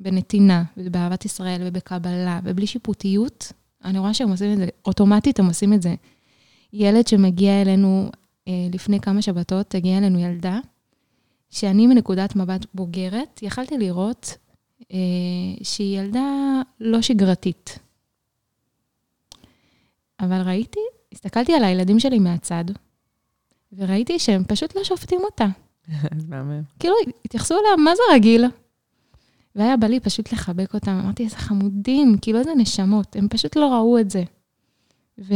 [0.00, 3.52] בנתינה, ובאהבת ישראל, ובקבלה, ובלי שיפוטיות,
[3.84, 5.94] אני רואה שהם עושים את זה, אוטומטית הם עושים את זה.
[6.72, 8.10] ילד שמגיע אלינו
[8.48, 10.60] אה, לפני כמה שבתות, הגיעה אלינו ילדה,
[11.50, 14.36] שאני מנקודת מבט בוגרת, יכלתי לראות
[14.92, 14.96] אה,
[15.62, 17.78] שהיא ילדה לא שגרתית.
[20.20, 20.80] אבל ראיתי,
[21.12, 22.64] הסתכלתי על הילדים שלי מהצד,
[23.72, 25.46] וראיתי שהם פשוט לא שופטים אותה.
[26.80, 26.94] כאילו,
[27.24, 28.44] התייחסו אליה, מה זה רגיל?
[29.56, 33.74] והיה בא לי פשוט לחבק אותם, אמרתי, איזה חמודים, כאילו, איזה נשמות, הם פשוט לא
[33.74, 34.22] ראו את זה.
[35.18, 35.34] ו...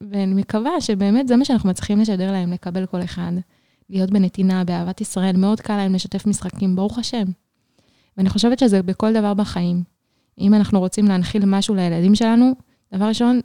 [0.00, 3.32] ואני מקווה שבאמת זה מה שאנחנו מצליחים לשדר להם, לקבל כל אחד.
[3.90, 7.24] להיות בנתינה, באהבת ישראל, מאוד קל להם לשתף משחקים, ברוך השם.
[8.16, 9.82] ואני חושבת שזה בכל דבר בחיים.
[10.38, 12.52] אם אנחנו רוצים להנחיל משהו לילדים שלנו,
[12.94, 13.40] דבר ראשון,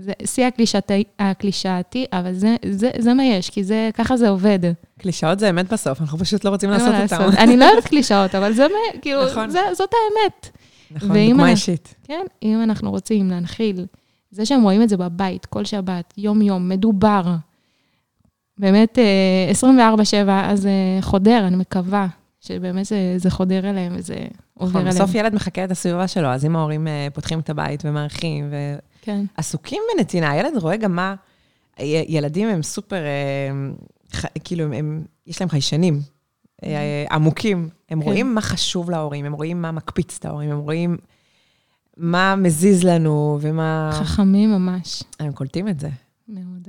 [0.00, 4.58] זה שיא הקלישאתי, הקלישאתי, אבל זה, זה, זה מה יש, כי זה, ככה זה עובד.
[4.98, 7.30] קלישאות זה אמת בסוף, אנחנו פשוט לא רוצים לעשות אותם.
[7.38, 9.50] אני לא אוהבת קלישאות, אבל זה, מה- כאילו, נכון.
[9.50, 10.56] זה, זאת האמת.
[10.90, 11.94] נכון, דוגמה אנחנו- אישית.
[12.04, 13.86] כן, אם אנחנו רוצים להנחיל,
[14.30, 17.22] זה שהם רואים את זה בבית, כל שבת, יום-יום, מדובר,
[18.58, 20.70] באמת אה, 24-7, אז אה,
[21.02, 22.06] חודר, אני מקווה
[22.40, 24.14] שבאמת זה, זה חודר אליהם וזה
[24.54, 24.94] עובר נכון, אליהם.
[24.94, 28.50] בסוף ילד מחקה את הסביבה שלו, אז אם ההורים אה, פותחים את הבית ומארחים
[29.02, 31.14] כן, ועסוקים בנתינה, הילד רואה גם מה...
[32.08, 33.50] ילדים הם סופר, אה,
[34.16, 36.00] ח- כאילו, הם- הם, יש להם חיישנים
[36.64, 37.68] אה, עמוקים.
[37.90, 38.04] הם כן.
[38.06, 40.96] רואים מה חשוב להורים, הם רואים מה מקפיץ את ההורים, הם רואים
[41.96, 43.90] מה מזיז לנו ומה...
[43.92, 45.88] חכמים ממש, הם קולטים את זה.
[46.28, 46.68] מאוד.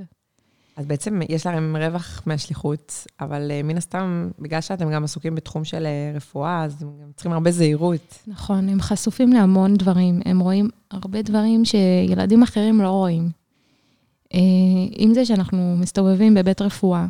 [0.80, 5.64] אז בעצם יש להם רווח מהשליחות, אבל אה, מן הסתם, בגלל שאתם גם עסוקים בתחום
[5.64, 8.18] של אה, רפואה, אז הם גם צריכים הרבה זהירות.
[8.26, 13.30] נכון, הם חשופים להמון דברים, הם רואים הרבה דברים שילדים אחרים לא רואים.
[14.34, 14.38] אה,
[14.98, 17.06] אם זה שאנחנו מסתובבים בבית רפואה,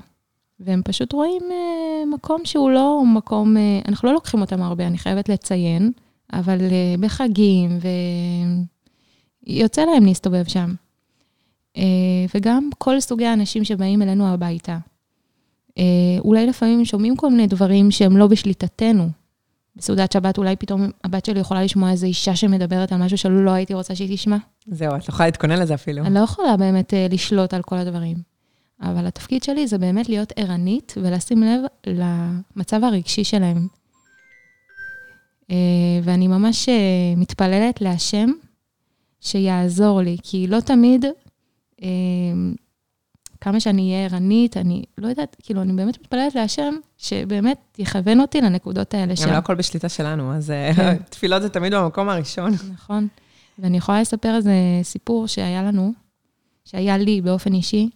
[0.60, 1.42] והם פשוט רואים
[2.14, 3.56] מקום שהוא לא מקום,
[3.88, 5.92] אנחנו לא לוקחים אותם הרבה, אני חייבת לציין,
[6.32, 6.58] אבל
[7.00, 7.78] בחגים,
[9.46, 10.74] ויוצא להם להסתובב שם.
[11.76, 11.82] אה,
[12.34, 14.78] וגם כל סוגי האנשים שבאים אלינו הביתה.
[15.78, 15.84] אה,
[16.18, 19.08] אולי לפעמים שומעים כל מיני דברים שהם לא בשליטתנו.
[19.76, 23.74] בסעודת שבת אולי פתאום הבת שלי יכולה לשמוע איזו אישה שמדברת על משהו שלא הייתי
[23.74, 24.36] רוצה שהיא תשמע.
[24.66, 26.04] זהו, את לא יכולה להתכונן לזה אפילו.
[26.04, 28.16] אני לא יכולה באמת אה, לשלוט על כל הדברים.
[28.82, 33.66] אבל התפקיד שלי זה באמת להיות ערנית ולשים לב למצב הרגשי שלהם.
[36.02, 36.68] ואני ממש
[37.16, 38.30] מתפללת להשם
[39.20, 41.04] שיעזור לי, כי לא תמיד,
[43.40, 48.40] כמה שאני אהיה ערנית, אני לא יודעת, כאילו, אני באמת מתפללת להשם שבאמת יכוון אותי
[48.40, 50.96] לנקודות האלה גם לא הכל בשליטה שלנו, אז אה, כן.
[51.10, 52.52] תפילות זה תמיד במקום הראשון.
[52.74, 53.08] נכון.
[53.58, 55.92] ואני יכולה לספר איזה סיפור שהיה לנו,
[56.64, 57.90] שהיה לי באופן אישי.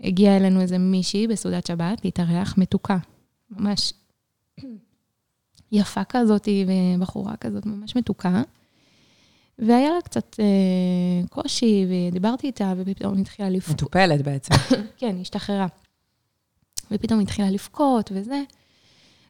[0.00, 2.98] הגיעה אלינו איזה מישהי בסעודת שבת להתארח, מתוקה,
[3.50, 3.92] ממש
[5.72, 6.48] יפה כזאת,
[6.96, 8.42] ובחורה כזאת ממש מתוקה.
[9.66, 13.74] והיה לה קצת אה, קושי, ודיברתי איתה, ופתאום היא התחילה לבכות.
[13.74, 14.54] מטופלת בעצם.
[14.98, 15.66] כן, היא השתחררה.
[16.90, 18.42] ופתאום היא התחילה לבכות וזה.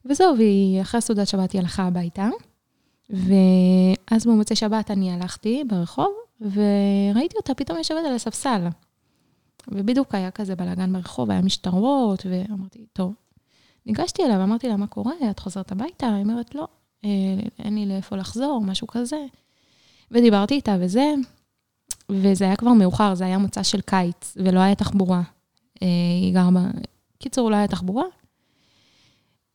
[0.04, 2.28] וזהו, והיא אחרי סעודת שבת היא הלכה הביתה,
[3.10, 8.68] ואז במוצאי שבת אני הלכתי ברחוב, וראיתי אותה פתאום יושבת על הספסל.
[9.68, 13.14] ובדיוק היה כזה בלאגן ברחוב, היה משטרות, ואמרתי, טוב.
[13.86, 15.12] ניגשתי אליה ואמרתי לה, מה קורה?
[15.30, 16.14] את חוזרת הביתה?
[16.14, 16.68] היא אומרת, לא,
[17.04, 17.08] אה,
[17.58, 19.24] אין לי לאיפה לחזור, משהו כזה.
[20.10, 21.14] ודיברתי איתה וזה,
[22.10, 25.22] וזה היה כבר מאוחר, זה היה מוצא של קיץ, ולא היה תחבורה.
[25.82, 25.88] אה,
[26.22, 26.58] היא גרה ב...
[27.18, 28.04] קיצור, לא היה תחבורה.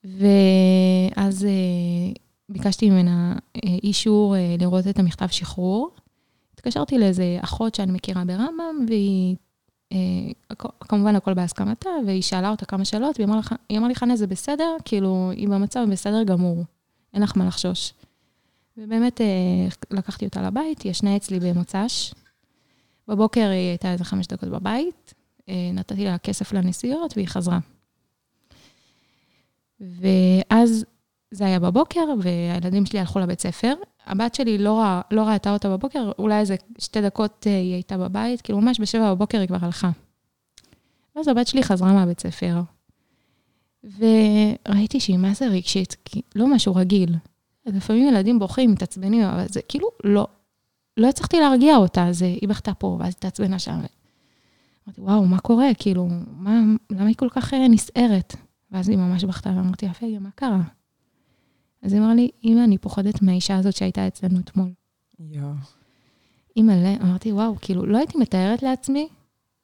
[0.03, 2.13] ואז אה,
[2.49, 3.35] ביקשתי ממנה
[3.83, 5.89] אישור לראות את המכתב שחרור.
[6.53, 9.35] התקשרתי לאיזה אחות שאני מכירה ברמב"ם, והיא,
[10.79, 13.27] כמובן הכל בהסכמתה, והיא שאלה אותה כמה שאלות, והיא
[13.77, 14.75] אמרה לי, חנה, זה בסדר?
[14.85, 16.63] כאילו, היא במצב בסדר גמור,
[17.13, 17.93] אין לך מה לחשוש.
[18.77, 19.21] ובאמת
[19.91, 22.13] לקחתי אותה לבית, היא ישנה אצלי במוצ"ש,
[23.07, 25.13] בבוקר היא הייתה איזה חמש דקות בבית,
[25.49, 27.59] אה, נתתי לה כסף לנסיעות והיא חזרה.
[29.79, 30.85] ואז
[31.31, 33.73] זה היה בבוקר, והילדים שלי הלכו לבית ספר.
[34.05, 37.97] הבת שלי לא, רא, לא ראתה אותה בבוקר, אולי איזה שתי דקות אה, היא הייתה
[37.97, 39.91] בבית, כאילו ממש בשבע בבוקר היא כבר הלכה.
[41.15, 42.61] ואז הבת שלי חזרה מהבית ספר,
[43.83, 47.15] וראיתי שהיא מה זה רגשית, כי לא משהו רגיל.
[47.65, 50.27] לפעמים ילדים בוכים, מתעצבנים, אבל זה כאילו לא,
[50.97, 53.79] לא הצלחתי להרגיע אותה, אז היא בכתה פה, ואז היא התעצבנה שם.
[54.87, 55.67] אמרתי, וואו, מה קורה?
[55.77, 56.59] כאילו, מה,
[56.91, 58.35] למה היא כל כך אה, נסערת?
[58.71, 60.61] ואז היא ממש בכתה, ואמרתי, יפה, מה קרה?
[61.81, 64.69] אז היא אמרה לי, אמא, אני פוחדת מהאישה הזאת שהייתה אצלנו אתמול.
[65.19, 65.53] יואו.
[66.57, 69.07] אימא'לה, אמרתי, וואו, כאילו, לא הייתי מתארת לעצמי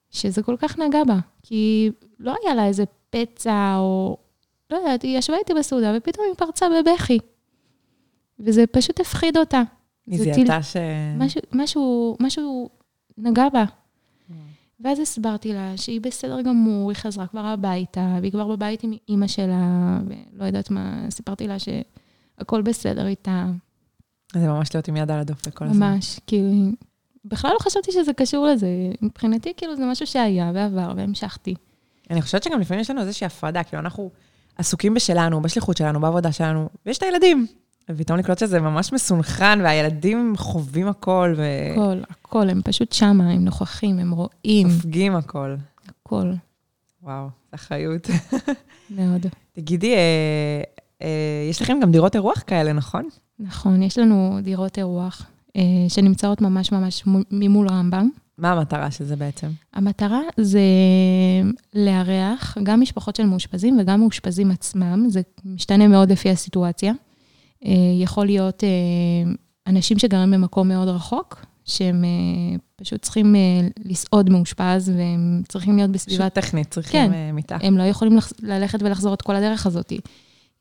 [0.10, 1.20] שזה כל כך נגע בה.
[1.44, 4.18] כי לא היה לה איזה פצע, או...
[4.70, 7.20] לא יודעת, היא ישבה איתי בסעודה, ופתאום היא פרצה בבכי.
[8.46, 9.62] וזה פשוט הפחיד אותה.
[10.08, 10.78] היא זיהתה ש...
[11.18, 12.70] משהו, משהו, משהו
[13.18, 13.66] נגע בה.
[14.84, 19.28] ואז הסברתי לה שהיא בסדר גמור, היא חזרה כבר הביתה, והיא כבר בבית עם אימא
[19.28, 23.46] שלה, ולא יודעת מה, סיפרתי לה שהכל בסדר איתה.
[24.34, 25.94] זה ממש להיות עם יד על הדופק כל הזמן.
[25.94, 26.50] ממש, כאילו,
[27.26, 28.68] בכלל לא חשבתי שזה קשור לזה.
[29.02, 31.56] מבחינתי, כאילו, זה משהו שהיה ועבר, והמשכתי.
[32.10, 34.10] אני חושבת שגם לפעמים יש לנו איזושהי הפרדה, כאילו, אנחנו
[34.58, 37.48] עסוקים בשלנו, בשליחות שלנו, בעבודה שלנו, ויש את הילדים.
[37.89, 41.34] ופתאום לקלוט שזה ממש מסונכרן, והילדים חווים הכל.
[41.38, 41.44] ו...
[41.72, 44.70] הכל, הכל, הם פשוט שמה, הם נוכחים, הם רואים.
[44.70, 45.56] סופגים הכל.
[45.88, 46.32] הכל.
[47.04, 48.08] וואו, אחריות.
[48.98, 49.26] מאוד.
[49.54, 50.62] תגידי, אה,
[51.02, 53.10] אה, יש לכם גם דירות אירוח כאלה, נכון?
[53.39, 58.10] נכון, יש לנו דירות אירוח אה, שנמצאות ממש ממש ממול רמב"ם.
[58.38, 59.48] מה המטרה של זה בעצם?
[59.74, 60.62] המטרה זה
[61.74, 66.94] לארח גם משפחות של מאושפזים וגם מאושפזים עצמם, זה משתנה מאוד לפי הסיטואציה.
[67.65, 67.71] אה,
[68.04, 69.32] יכול להיות אה,
[69.67, 73.36] אנשים שגרים במקום מאוד רחוק, שהם אה, פשוט צריכים
[73.86, 76.30] לסעוד מאושפז, והם צריכים להיות בסביבה...
[76.30, 77.58] פשוט טכנית, צריכים כן, מיטה.
[77.62, 79.93] הם לא יכולים ללכת ולחזור את כל הדרך הזאת.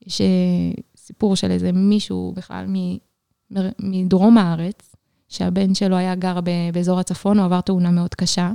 [0.06, 0.20] יש
[0.96, 2.66] סיפור של איזה מישהו בכלל
[3.78, 4.94] מדרום הארץ,
[5.28, 6.38] שהבן שלו היה גר
[6.72, 8.52] באזור הצפון, הוא עבר תאונה מאוד קשה,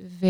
[0.00, 0.26] ו...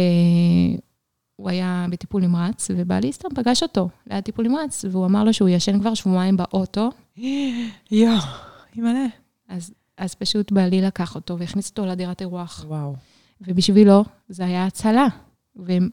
[1.40, 5.48] הוא היה בטיפול נמרץ, ובעלי סתם פגש אותו ליד טיפול נמרץ, והוא אמר לו שהוא
[5.48, 6.90] ישן כבר שבועיים באוטו.
[7.90, 8.18] יואו,
[8.76, 9.06] אימא'לה.
[9.48, 12.64] אז, אז פשוט בעלי לקח אותו והכניס אותו לדירת אירוח.
[12.68, 12.94] וואו.
[13.40, 15.06] ובשבילו זה היה הצלה.
[15.56, 15.88] והם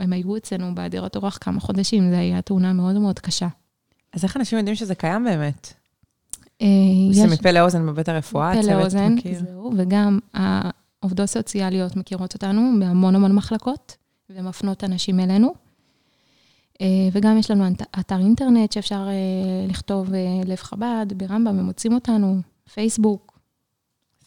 [0.00, 3.48] הם היו אצלנו בדירת אירוח כמה חודשים, זו הייתה תאונה מאוד מאוד קשה.
[4.12, 5.72] אז איך אנשים יודעים שזה קיים באמת?
[6.62, 6.66] אה.
[7.12, 9.38] זה מפה לאוזן בבית הרפואה, הצוות לאוזן, מכיר.
[9.38, 13.96] זהו, וגם העובדות סוציאליות מכירות אותנו בהמון המון מחלקות.
[14.30, 15.54] ומפנות אנשים אלינו.
[16.80, 17.64] אה, וגם יש לנו
[18.00, 22.40] אתר אינטרנט שאפשר אה, לכתוב אה, לב חב"ד, ברמב"ם, הם מוצאים אותנו,
[22.74, 23.38] פייסבוק.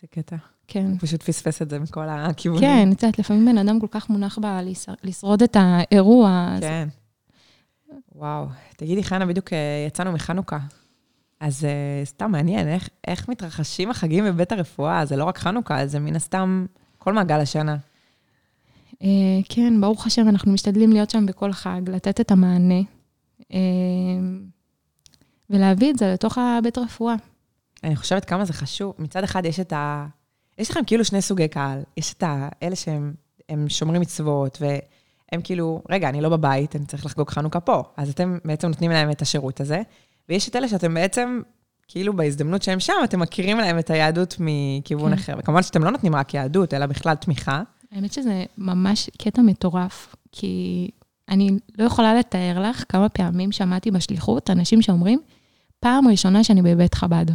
[0.02, 0.36] זה קטע.
[0.68, 0.86] כן.
[0.86, 2.62] הוא פשוט פספס את זה מכל הכיוונים.
[2.62, 4.46] כן, את יודעת, לפעמים בן אדם כל כך מונח ב...
[5.04, 6.56] לשרוד את האירוע.
[6.62, 6.88] כן.
[7.92, 7.98] אז...
[8.16, 8.46] וואו.
[8.78, 9.50] תגידי, חנה, בדיוק
[9.88, 10.60] יצאנו מחנוכה.
[11.40, 11.68] אז
[12.04, 15.06] סתם מעניין, איך, איך מתרחשים החגים בבית הרפואה?
[15.06, 16.66] זה לא רק חנוכה, זה מן הסתם
[16.98, 17.78] כל מעגל השנה.
[19.04, 19.08] אה,
[19.50, 22.82] כן, ברוך השם, אנחנו משתדלים להיות שם בכל חג, לתת את המענה,
[23.54, 23.60] אה,
[25.50, 27.16] ולהביא את זה לתוך הבית רפואה.
[27.84, 28.94] אני חושבת כמה זה חשוב.
[29.00, 30.08] מצד אחד יש את ה...
[30.58, 31.80] יש לכם כאילו שני סוגי קהל.
[31.98, 33.14] יש את האלה שהם
[33.68, 37.84] שומרים מצוות, והם כאילו, רגע, אני לא בבית, אני צריך לחגוג חנוכה פה.
[37.98, 39.82] אז אתם בעצם נותנים להם את השירות הזה.
[40.30, 41.42] ויש את אלה שאתם בעצם,
[41.88, 45.22] כאילו בהזדמנות שהם שם, אתם מכירים להם את היהדות מכיוון כן.
[45.22, 45.34] אחר.
[45.38, 47.62] וכמובן שאתם לא נותנים רק יהדות, אלא בכלל תמיכה.
[47.91, 50.89] האמת שזה ממש קטע מטורף, כי
[51.30, 55.19] אני לא יכולה לתאר לך כמה פעמים שמעתי בשליחות אנשים שאומרים,
[55.80, 57.25] פעם ראשונה שאני בבית חב"ד.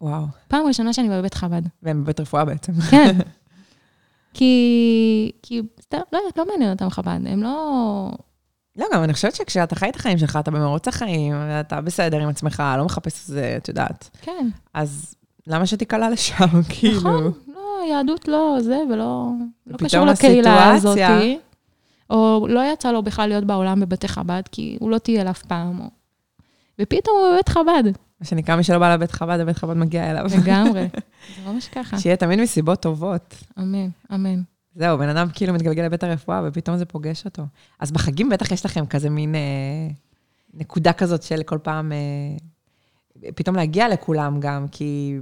[0.00, 0.26] וואו.
[0.48, 1.62] פעם ראשונה שאני בבית חב"ד.
[1.82, 2.72] והם בבית רפואה בעצם.
[2.90, 3.18] כן.
[4.34, 8.10] כי, כי, לא יודעת, לא מעניין אותם חב"ד, הם לא,
[8.76, 12.28] לא, גם אני חושבת שכשאתה חי את החיים שלך, אתה במרוץ החיים, אתה בסדר עם
[12.28, 14.10] עצמך, לא מחפש איזה, את יודעת.
[14.22, 15.14] כן, אז
[15.46, 17.00] למה שתיקלע לשם, כאילו?
[17.00, 17.32] נכון.
[17.88, 19.30] לא, יהדות לא זה, ולא
[19.66, 20.98] לא קשור לקהילה הזאת.
[22.10, 25.80] או לא יצא לו בכלל להיות בעולם בבתי חב"ד, כי הוא לא טייל אף פעם.
[25.80, 25.84] או...
[26.78, 27.84] ופתאום הוא בבית חב"ד,
[28.20, 30.24] מה שנקרא, מי שלא בא לבית חב"ד, הבית חב"ד מגיע אליו.
[30.42, 30.88] לגמרי.
[31.36, 31.98] זה ממש ככה.
[31.98, 33.34] שיהיה תמיד מסיבות טובות.
[33.58, 34.42] אמן, אמן.
[34.74, 37.42] זהו, בן אדם כאילו מתגלגל לבית הרפואה, ופתאום זה פוגש אותו.
[37.80, 39.40] אז בחגים בטח יש לכם כזה מין אה,
[40.54, 45.18] נקודה כזאת של כל פעם, אה, פתאום להגיע לכולם גם, כי,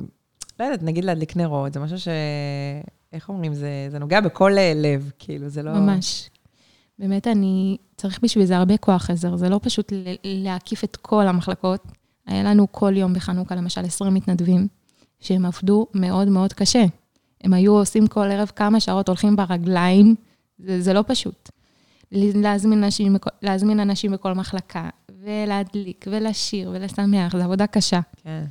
[0.61, 2.09] לא יודעת, נגיד להדליק נרות, זה משהו ש...
[3.13, 3.55] איך אומרים?
[3.55, 5.73] זה, זה נוגע בכל אה, לב, כאילו, זה לא...
[5.73, 6.31] ממש.
[6.99, 9.93] באמת, אני, צריך בשביל זה הרבה כוח עזר, זה לא פשוט
[10.25, 11.85] להקיף את כל המחלקות.
[12.27, 14.67] היה לנו כל יום בחנוכה, למשל, 20 מתנדבים,
[15.21, 16.85] שהם עבדו מאוד מאוד קשה.
[17.41, 20.15] הם היו עושים כל ערב כמה שעות, הולכים ברגליים,
[20.59, 21.51] זה, זה לא פשוט.
[22.13, 24.89] להזמין אנשים, להזמין אנשים בכל מחלקה,
[25.23, 28.01] ולהדליק, ולשיר, ולשמח, זו עבודה קשה.
[28.23, 28.45] כן.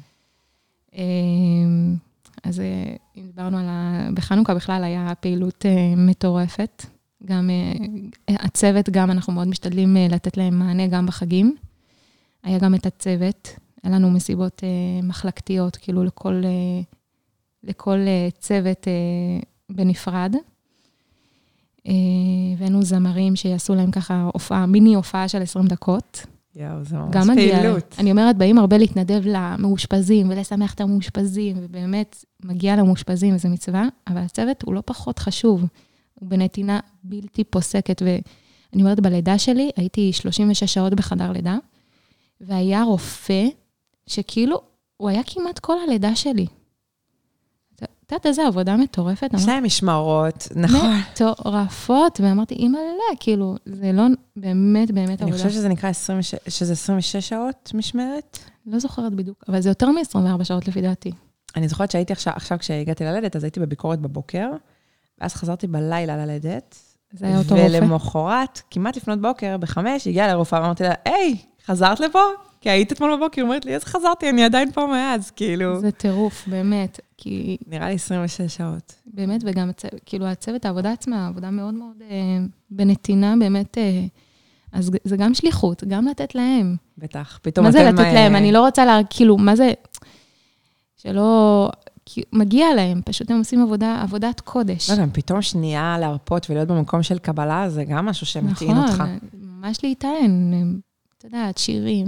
[0.95, 1.95] אמ,
[2.43, 4.09] אז אה, אם דיברנו על ה...
[4.13, 6.85] בחנוכה בכלל היה פעילות אה, מטורפת.
[7.25, 11.55] גם אה, הצוות, גם אנחנו מאוד משתדלים לתת להם מענה גם בחגים.
[12.43, 13.49] היה גם את הצוות,
[13.83, 14.63] היה לנו מסיבות
[15.03, 16.43] מחלקתיות, כאילו לכל,
[17.63, 17.99] לכל
[18.39, 18.87] צוות
[19.69, 20.35] בנפרד.
[21.85, 26.25] הבאנו זמרים שיעשו להם ככה הופעה, מיני הופעה של 20 דקות.
[26.55, 27.13] יואו, זה ממש.
[27.35, 27.95] פעילות.
[27.99, 34.21] אני אומרת, באים הרבה להתנדב למאושפזים ולשמח את המאושפזים, ובאמת מגיע למאושפזים, וזו מצווה, אבל
[34.21, 35.65] הצוות הוא לא פחות חשוב.
[36.13, 41.57] הוא בנתינה בלתי פוסקת, ואני אומרת, בלידה שלי הייתי 36 שעות בחדר לידה,
[42.41, 43.45] והיה רופא
[44.07, 44.61] שכאילו,
[44.97, 46.45] הוא היה כמעט כל הלידה שלי.
[48.13, 49.29] את יודעת איזה עבודה מטורפת?
[49.33, 50.89] יש להם משמרות, נכון.
[51.11, 54.03] מטורפות, ואמרתי, אימא'לה, כאילו, זה לא
[54.35, 55.37] באמת באמת אני עבודה.
[55.37, 58.39] חושבת שזה נקרא 26, שזה 26 שעות משמרת.
[58.65, 61.11] לא זוכרת בדיוק, אבל זה יותר מ-24 שעות לפי דעתי.
[61.55, 64.49] אני זוכרת שהייתי עכשיו, עכשיו כשהגעתי ללדת, אז הייתי בביקורת בבוקר,
[65.21, 66.75] ואז חזרתי בלילה ללדת.
[67.11, 67.67] זה היה אותו רופא.
[67.71, 72.19] ולמחרת, כמעט לפנות בוקר, בחמש, הגיעה לרופאה ואמרתי לה, היי, חזרת לפה?
[72.63, 75.79] כי היית אתמול בבוקר, אומרת לי, איזה חזרתי, אני עדיין פה מאז, כאילו.
[75.79, 76.99] זה טירוף, באמת.
[77.17, 78.95] כי נראה לי 26 שעות.
[79.05, 79.71] באמת, וגם.
[80.05, 82.17] כאילו הצוות, העבודה עצמה, עבודה מאוד מאוד אה,
[82.69, 84.05] בנתינה, באמת, אה,
[84.71, 86.75] אז זה גם שליחות, גם לתת להם.
[86.97, 87.39] בטח.
[87.41, 88.35] פתאום מה זה אתם, לתת אה, להם?
[88.35, 88.99] אני לא רוצה לה...
[89.09, 89.71] כאילו, מה זה...
[90.97, 91.69] שלא...
[92.05, 94.89] כי מגיע להם, פשוט הם עושים עבודה, עבודת קודש.
[94.89, 98.93] לא, גם פתאום שנייה להרפות ולהיות במקום של קבלה, זה גם משהו שמטעין אותך.
[98.93, 100.53] נכון, ממש להיטען,
[101.23, 102.07] את יודעת, שירים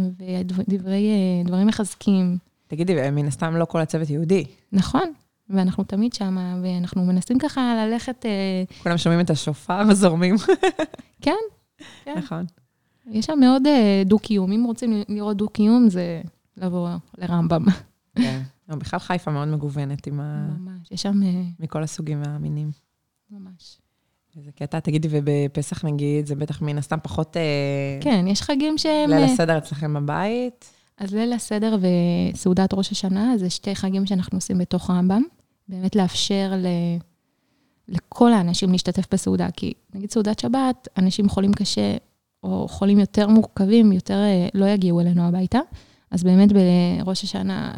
[0.57, 1.09] ודברי,
[1.53, 2.37] אה, מחזקים.
[2.67, 4.45] תגידי, מן הסתם לא כל הצוות יהודי.
[4.71, 5.13] נכון,
[5.49, 10.35] ואנחנו תמיד שמה, ואנחנו מנסים ככה ללכת, אה, כולם שומעים את השופר וזורמים.
[11.21, 11.31] כן,
[12.03, 12.13] כן.
[12.17, 12.45] נכון.
[13.11, 14.51] יש שם מאוד אה, דו-קיום.
[14.51, 16.21] אם רוצים לראות דו-קיום, זה
[16.57, 17.65] לבוא לרמב"ם.
[18.15, 18.41] כן.
[18.69, 20.47] לא, בכלל חיפה מאוד מגוונת עם ה...
[20.59, 21.21] ממש, יש שם
[21.59, 22.71] מכל הסוגים והמינים.
[23.31, 23.77] ממש.
[24.37, 27.37] איזה קטע, תגידי, ובפסח נגיד, זה בטח מן הסתם פחות...
[27.37, 29.09] אה, כן, יש חגים שהם...
[29.09, 30.71] ליל אה, הסדר אצלכם בבית.
[30.97, 31.77] אז ליל הסדר
[32.33, 35.23] וסעודת ראש השנה, זה שתי חגים שאנחנו עושים בתוך רמב"ם.
[35.67, 36.65] באמת לאפשר ל...
[37.87, 41.97] לכל האנשים להשתתף בסעודה, כי נגיד סעודת שבת, אנשים חולים קשה,
[42.43, 45.59] או חולים יותר מורכבים, יותר אה, לא יגיעו אלינו הביתה.
[46.11, 47.73] אז באמת בראש השנה,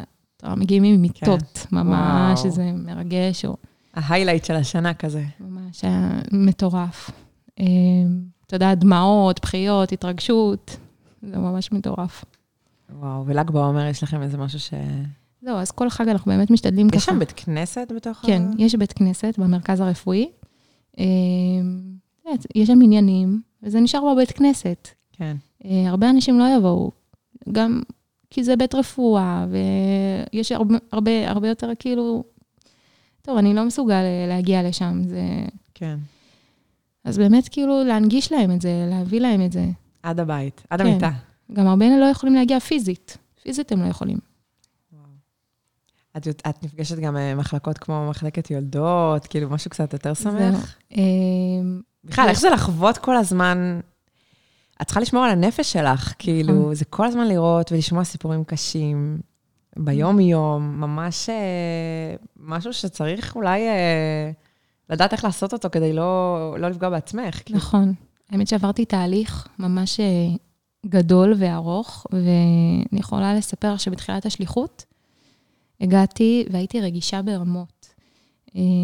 [0.56, 2.50] מגיעים עם מיטות, ממש, וואו.
[2.50, 3.56] זה מרגש, או
[3.98, 5.24] ההיילייט של השנה כזה.
[5.40, 7.10] ממש היה מטורף.
[7.60, 7.64] אה,
[8.46, 10.76] אתה יודע, דמעות, בחיות, התרגשות,
[11.22, 12.24] זה ממש מטורף.
[13.00, 14.74] וואו, ול"ג בעומר יש לכם איזה משהו ש...
[15.42, 16.96] זהו, אז כל חג אנחנו באמת משתדלים ככה.
[16.96, 18.62] יש שם בית כנסת בתוך כן, ה...
[18.62, 20.28] יש בית כנסת במרכז הרפואי.
[22.26, 24.88] יודעת, יש שם עניינים, וזה נשאר בבית כנסת.
[25.12, 25.36] כן.
[25.64, 26.90] אה, הרבה אנשים לא יבואו,
[27.52, 27.82] גם
[28.30, 32.24] כי זה בית רפואה, ויש הרבה, הרבה, הרבה יותר כאילו...
[33.28, 35.22] טוב, אני לא מסוגל אה, להגיע לשם, זה...
[35.74, 35.98] כן.
[37.04, 39.64] אז באמת כאילו להנגיש להם את זה, להביא להם את זה.
[40.02, 40.86] עד הבית, עד כן.
[40.86, 41.10] המיטה.
[41.52, 43.18] גם הרבה לא יכולים להגיע פיזית.
[43.42, 44.18] פיזית הם לא יכולים.
[46.16, 50.14] את, יודעת- את נפגשת גם במחלקות כמו מחלקת יולדות, כאילו משהו קצת יותר.
[50.14, 50.76] שמח?
[50.96, 51.02] אה,
[52.04, 53.80] בכלל, איך זה לחוות כל הזמן?
[54.82, 59.18] את צריכה לשמור על הנפש שלך, כאילו, זה כל הזמן לראות ולשמוע סיפורים קשים,
[59.78, 64.30] ביום-יום, ממש אה, משהו שצריך אולי אה,
[64.90, 67.40] לדעת איך לעשות אותו כדי לא, לא לפגוע בעצמך.
[67.44, 67.58] כאילו.
[67.58, 67.94] נכון.
[68.30, 70.28] האמת שעברתי תהליך ממש אה,
[70.86, 74.84] גדול וארוך, ואני יכולה לספר שבתחילת השליחות
[75.80, 77.88] הגעתי והייתי רגישה ברמות.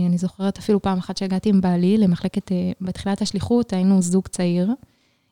[0.09, 4.71] אני זוכרת אפילו פעם אחת שהגעתי עם בעלי למחלקת, בתחילת השליחות היינו זוג צעיר,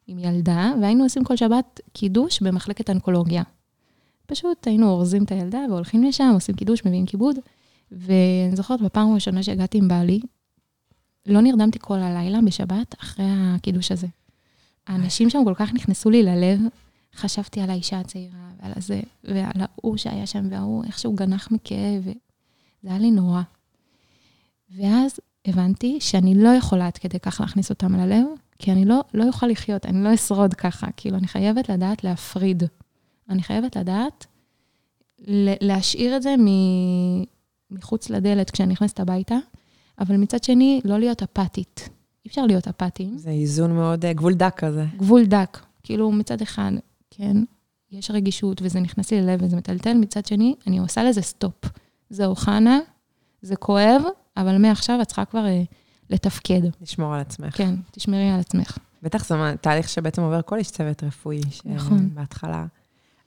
[0.06, 3.42] עם ילדה, והיינו עושים כל שבת קידוש במחלקת אונקולוגיה.
[4.26, 7.36] פשוט היינו אורזים את הילדה והולכים לשם, עושים קידוש, מביאים כיבוד.
[7.92, 10.20] ואני זוכרת, בפעם הראשונה שהגעתי עם בעלי,
[11.26, 14.06] לא נרדמתי כל הלילה בשבת אחרי הקידוש הזה.
[14.86, 16.60] האנשים שם כל כך נכנסו לי ללב,
[17.14, 22.90] חשבתי על האישה הצעירה ועל הזה, ועל ההוא שהיה שם, וההוא איכשהו גנח מכאב, וזה
[22.90, 23.42] היה לי נורא.
[24.70, 28.26] ואז הבנתי שאני לא יכולה עד כדי כך להכניס אותם ללב,
[28.58, 30.86] כי אני לא, לא אוכל לחיות, אני לא אשרוד ככה.
[30.96, 32.62] כאילו, אני חייבת לדעת להפריד.
[33.32, 34.26] אני חייבת לדעת
[35.60, 36.34] להשאיר את זה
[37.70, 39.36] מחוץ לדלת כשאני נכנסת הביתה,
[39.98, 41.88] אבל מצד שני, לא להיות אפתית.
[42.24, 43.18] אי אפשר להיות אפתיים.
[43.18, 44.84] זה איזון מאוד, אה, גבול דק כזה.
[44.96, 45.58] גבול דק.
[45.82, 46.70] כאילו, מצד אחד,
[47.10, 47.36] כן,
[47.90, 51.64] יש רגישות וזה נכנס לי ללב וזה מטלטל, מצד שני, אני עושה לזה סטופ.
[52.10, 52.78] זהו, חנה,
[53.42, 54.02] זה כואב,
[54.36, 55.62] אבל מעכשיו את צריכה כבר אה,
[56.10, 56.60] לתפקד.
[56.82, 57.56] לשמור על עצמך.
[57.56, 58.78] כן, תשמרי על עצמך.
[59.02, 61.40] בטח זה תהליך שבעצם עובר כל איש צוות רפואי.
[61.64, 62.14] נכון.
[62.14, 62.66] בהתחלה,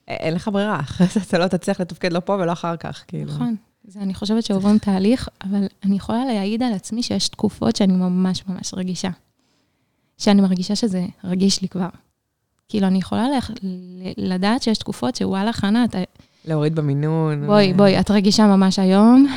[0.07, 3.33] אין לך ברירה, אחרי אתה לא תצליח לתפקד לא פה ולא אחר כך, כאילו.
[3.33, 3.55] נכון.
[3.87, 8.43] זה, אני חושבת שעוברים תהליך, אבל אני יכולה להעיד על עצמי שיש תקופות שאני ממש
[8.47, 9.09] ממש רגישה.
[10.17, 11.89] שאני מרגישה שזה רגיש לי כבר.
[12.69, 13.51] כאילו, אני יכולה לח...
[14.17, 15.97] לדעת שיש תקופות שוואלה, חנה, אתה...
[16.45, 17.45] להוריד במינון.
[17.45, 17.73] בואי.
[17.73, 19.27] בואי, את רגישה ממש היום.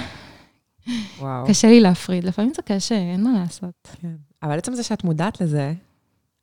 [1.18, 1.46] וואו.
[1.46, 3.88] קשה לי להפריד, לפעמים זה קשה, אין מה לעשות.
[4.02, 4.14] כן.
[4.42, 5.72] אבל עצם זה שאת מודעת לזה,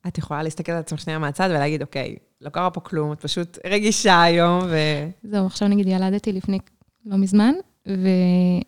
[0.08, 3.58] את יכולה להסתכל על עצמך שנייה מהצד ולהגיד, אוקיי, לא קרה פה כלום, את פשוט
[3.66, 4.76] רגישה היום, ו...
[5.24, 6.60] זהו, עכשיו נגיד ילדתי לפני
[7.06, 7.54] לא מזמן,
[7.86, 8.62] והיה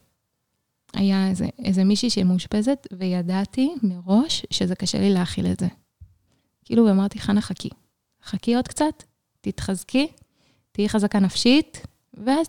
[1.29, 5.67] איזה, איזה מישהי שהיא מאושפזת, וידעתי מראש שזה קשה לי להכיל את זה.
[6.65, 7.69] כאילו, ואמרתי, חנה, חכי.
[8.23, 9.03] חכי עוד קצת,
[9.41, 10.07] תתחזקי,
[10.71, 12.47] תהיי חזקה נפשית, ואז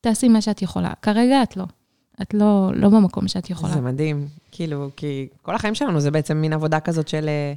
[0.00, 0.92] תעשי מה שאת יכולה.
[1.02, 1.64] כרגע את לא.
[2.22, 3.72] את לא, לא במקום שאת יכולה.
[3.72, 7.52] זה מדהים, כאילו, כי כל החיים שלנו זה בעצם מין עבודה כזאת של אה,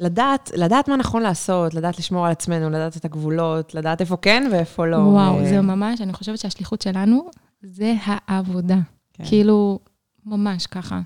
[0.00, 4.48] לדעת, לדעת מה נכון לעשות, לדעת לשמור על עצמנו, לדעת את הגבולות, לדעת איפה כן
[4.52, 4.96] ואיפה לא.
[4.96, 5.48] וואו, ו...
[5.48, 7.30] זה ממש, אני חושבת שהשליחות שלנו
[7.62, 8.78] זה העבודה.
[9.12, 9.24] כן.
[9.24, 9.78] כאילו,
[10.26, 11.00] ממש ככה.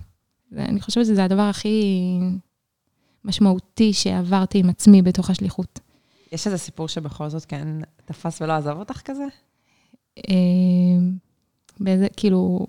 [0.57, 2.19] אני חושבת שזה הדבר הכי
[3.25, 5.81] משמעותי שעברתי עם עצמי בתוך השליחות.
[6.33, 7.69] יש איזה סיפור שבכל זאת כן
[8.05, 9.25] תפס ולא עזב אותך כזה?
[10.19, 10.35] אה,
[11.81, 12.67] באיזה, כאילו...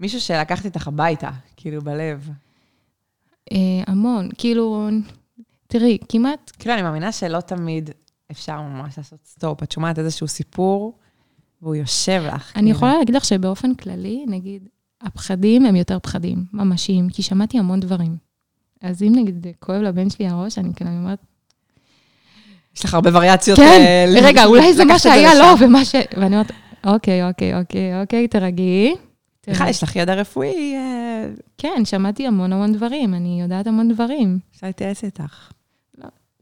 [0.00, 2.30] מישהו שלקחת איתך הביתה, כאילו, בלב.
[3.52, 3.56] אה,
[3.86, 4.88] המון, כאילו,
[5.72, 6.52] תראי, כמעט...
[6.58, 7.90] כאילו, אני מאמינה שלא תמיד
[8.30, 9.62] אפשר ממש לעשות סטופ.
[9.62, 10.98] את שומעת איזשהו סיפור,
[11.62, 12.52] והוא יושב לך.
[12.56, 12.70] אני כאילו.
[12.70, 14.68] יכולה להגיד לך שבאופן כללי, נגיד,
[15.02, 18.16] הפחדים הם יותר פחדים, ממשיים, כי שמעתי המון דברים.
[18.80, 21.18] אז אם נגיד כואב לבן שלי הראש, אני כאילו אומרת...
[22.76, 23.58] יש לך הרבה וריאציות.
[23.58, 24.18] כן, ל...
[24.24, 25.94] רגע, אולי זה מה שהיה, לא, ומה ש...
[26.16, 26.50] ואני אומרת,
[26.84, 28.94] אוקיי, אוקיי, אוקיי, אוקיי, תרגעי.
[29.48, 30.74] בכלל, יש לך ידע רפואי.
[30.74, 31.26] אה,
[31.58, 34.38] כן, שמעתי המון המון דברים, אני יודעת המון דברים.
[34.54, 35.52] אפשר להתייעץ איתך.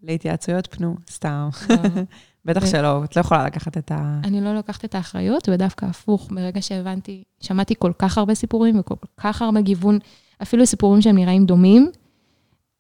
[0.03, 1.49] להתייעצויות פנו, סתם.
[2.45, 4.21] בטח שלא, את לא יכולה לקחת את ה...
[4.25, 8.95] אני לא לוקחת את האחריות, ודווקא הפוך, ברגע שהבנתי, שמעתי כל כך הרבה סיפורים וכל
[9.17, 9.99] כך הרבה גיוון,
[10.43, 11.91] אפילו סיפורים שהם נראים דומים,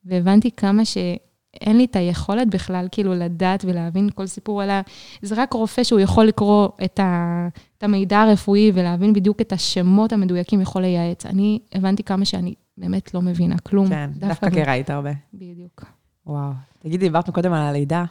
[0.05, 4.75] והבנתי כמה שאין לי את היכולת בכלל כאילו לדעת ולהבין כל סיפור, אלא
[5.23, 7.49] זה רק רופא שהוא יכול לקרוא את, ה,
[7.79, 11.27] את המידע הרפואי ולהבין בדיוק את השמות המדויקים, יכול לייעץ.
[11.27, 13.89] אני הבנתי כמה שאני באמת לא מבינה כלום.
[13.89, 15.13] כן, דווקא, דווקא כי ראית הרבה.
[15.35, 15.85] בדיוק.
[16.27, 16.53] וואו.
[16.83, 18.05] תגידי, דיברנו קודם על הלידה.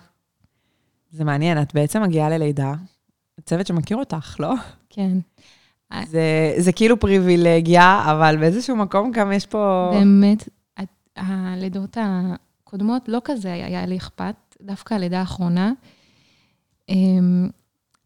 [1.11, 2.73] זה מעניין, את בעצם מגיעה ללידה,
[3.45, 4.53] צוות שמכיר אותך, לא?
[4.89, 5.17] כן.
[6.05, 9.91] זה, זה כאילו פריבילגיה, אבל באיזשהו מקום גם יש פה...
[9.93, 10.49] באמת,
[11.15, 15.71] הלידות הקודמות לא כזה היה לי אכפת, דווקא הלידה האחרונה.
[16.89, 17.49] אמ,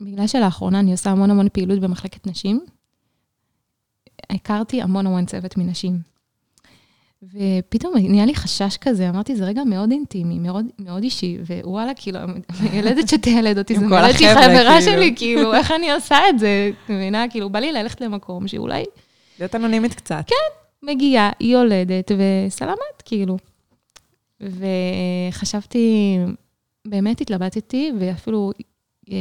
[0.01, 2.65] בגלל שלאחרונה אני עושה המון המון פעילות במחלקת נשים,
[4.29, 6.12] הכרתי המון המון צוות מנשים.
[7.31, 12.19] ופתאום נהיה לי חשש כזה, אמרתי, זה רגע מאוד אינטימי, מאוד, מאוד אישי, ווואלה, כאילו,
[12.59, 14.81] הילדת שתיילד אותי, זה נראית לי חברה כאילו.
[14.81, 16.71] שלי, כאילו, איך אני עושה את זה?
[16.85, 17.25] את מבינה?
[17.29, 18.83] כאילו, בא לי ללכת למקום שאולי...
[19.39, 20.23] להיות אנונימית קצת.
[20.27, 23.37] כן, מגיעה, היא יולדת, וסלמת, כאילו.
[24.41, 26.17] וחשבתי,
[26.87, 28.51] באמת התלבטתי, ואפילו
[29.11, 29.15] אה,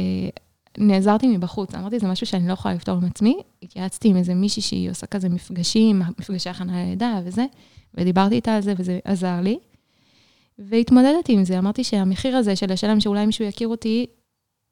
[0.77, 1.75] נעזרתי מבחוץ.
[1.75, 3.37] אמרתי, זה משהו שאני לא יכולה לפתור עם עצמי.
[3.63, 7.45] התייעצתי עם איזה מישהי שהיא עושה כזה מפגשים, מפגשי הכנה ללידה וזה.
[7.95, 9.59] ודיברתי איתה על זה, וזה עזר לי.
[10.59, 14.05] והתמודדתי עם זה, אמרתי שהמחיר הזה של לשלם שאולי מישהו יכיר אותי,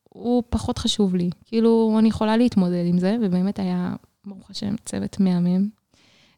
[0.10, 1.30] הוא פחות חשוב לי.
[1.46, 3.94] כאילו, אני יכולה להתמודד עם זה, ובאמת היה,
[4.26, 5.68] ברוך השם, צוות מהמם.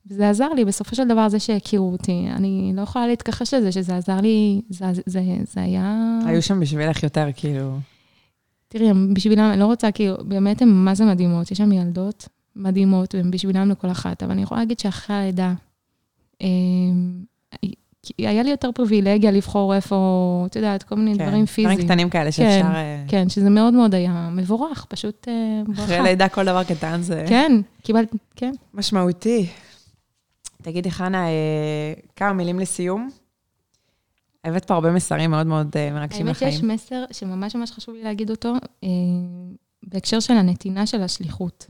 [0.08, 2.28] וזה עזר לי, בסופו של דבר, זה שהכירו אותי.
[2.32, 6.20] אני לא יכולה להתכחש לזה, שזה עזר לי, זה, זה, זה היה...
[6.26, 7.78] היו שם בשבילך יותר, כאילו...
[8.68, 11.52] תראי, בשבילם, אני לא רוצה, כאילו, באמת הן מה זה מדהימות.
[11.52, 14.24] יש שם ילדות מדהימות, והן בשבילם לכל אחת.
[14.24, 15.54] אבל אני יכולה להגיד שאחרי הלידה,
[18.18, 21.74] היה לי יותר פריבילגיה לבחור איפה, את יודעת, כל מיני כן, דברים פיזיים.
[21.74, 22.68] דברים קטנים כאלה שאפשר...
[22.76, 25.84] אה, כן, שזה מאוד מאוד היה מבורך, פשוט אה, ברכה.
[25.84, 28.52] אחרי לידה כל דבר קטן זה כן, קיבלתי, כן.
[28.74, 29.48] משמעותי.
[30.62, 33.10] תגידי, חנה, אה, כמה מילים לסיום?
[34.44, 36.52] הבאת פה הרבה מסרים מאוד מאוד מרגשים האמת לחיים.
[36.52, 38.54] שיש מסר שממש ממש חשוב לי להגיד אותו,
[39.84, 41.68] בהקשר של הנתינה של השליחות.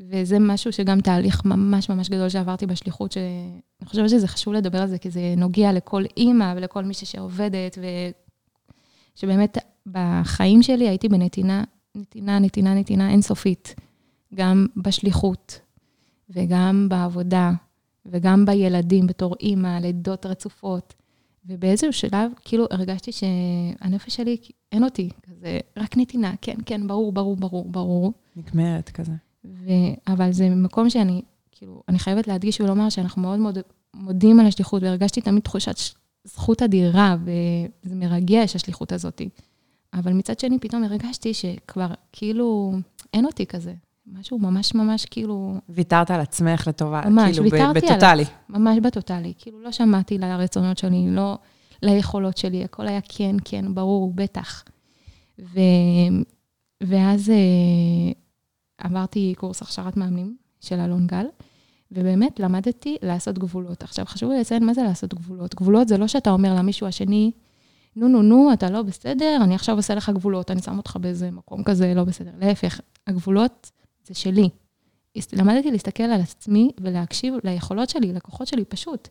[0.00, 4.88] וזה משהו שגם תהליך ממש ממש גדול שעברתי בשליחות, שאני חושבת שזה חשוב לדבר על
[4.88, 7.78] זה, כי זה נוגע לכל אימא ולכל מישהי שעובדת,
[9.16, 11.64] ושבאמת בחיים שלי הייתי בנתינה,
[11.94, 13.74] נתינה, נתינה, נתינה אינסופית.
[14.34, 15.60] גם בשליחות,
[16.30, 17.52] וגם בעבודה,
[18.06, 20.94] וגם בילדים בתור אימא, לידות רצופות.
[21.46, 24.36] ובאיזשהו שלב, כאילו, הרגשתי שהנפש שלי,
[24.72, 28.12] אין אותי, כזה, רק נתינה, כן, כן, ברור, ברור, ברור, ברור.
[28.36, 29.12] נגמרת כזה.
[29.44, 29.70] ו...
[30.08, 31.22] אבל זה מקום שאני,
[31.52, 33.58] כאילו, אני חייבת להדגיש ולומר שאנחנו מאוד מאוד
[33.94, 35.74] מודים על השליחות, והרגשתי תמיד תחושת
[36.24, 37.16] זכות אדירה,
[37.84, 39.22] וזה מרגש, השליחות הזאת.
[39.94, 42.74] אבל מצד שני, פתאום הרגשתי שכבר, כאילו,
[43.14, 43.74] אין אותי כזה.
[44.06, 48.24] משהו ממש ממש, כאילו, ויתרת על עצמך לטובה, ממש, כאילו, ויתרתי על בטוטאלי.
[48.48, 49.32] ממש בטוטאלי.
[49.38, 51.38] כאילו, לא שמעתי לרצונות שלי, לא
[51.82, 54.64] ליכולות שלי, הכל היה כן, כן, ברור, בטח.
[55.38, 55.60] ו...
[56.80, 58.12] ואז אה,
[58.84, 61.26] עברתי קורס הכשרת מאמנים של אלון גל,
[61.92, 63.82] ובאמת למדתי לעשות גבולות.
[63.82, 65.54] עכשיו, חשוב לי לציין מה זה לעשות גבולות.
[65.54, 67.30] גבולות זה לא שאתה אומר למישהו השני,
[67.96, 71.30] נו, נו, נו, אתה לא בסדר, אני עכשיו עושה לך גבולות, אני שם אותך באיזה
[71.30, 72.30] מקום כזה לא בסדר.
[72.38, 73.70] להפך, הגבולות
[74.04, 74.48] זה שלי.
[75.32, 79.08] למדתי להסתכל על עצמי ולהקשיב ליכולות שלי, לכוחות שלי, פשוט.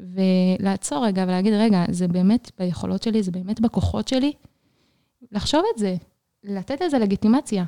[0.00, 4.32] ולעצור רגע ולהגיד, רגע, זה באמת ביכולות שלי, זה באמת בכוחות שלי.
[5.32, 5.96] לחשוב את זה,
[6.44, 7.64] לתת לזה לגיטימציה.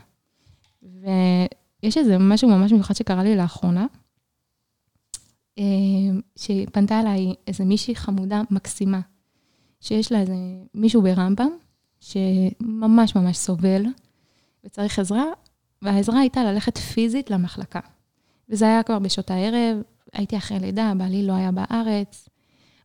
[0.82, 3.86] ויש איזה משהו ממש מיוחד שקרה לי לאחרונה,
[5.58, 5.64] אה,
[6.36, 9.00] שפנתה אליי איזה מישהי חמודה מקסימה,
[9.80, 10.34] שיש לה איזה
[10.74, 11.50] מישהו ברמב"ם,
[12.00, 13.82] שממש ממש סובל
[14.64, 15.24] וצריך עזרה,
[15.82, 17.80] והעזרה הייתה ללכת פיזית למחלקה.
[18.48, 22.28] וזה היה כבר בשעות הערב, הייתי אחרי לידה, בעלי לא היה בארץ.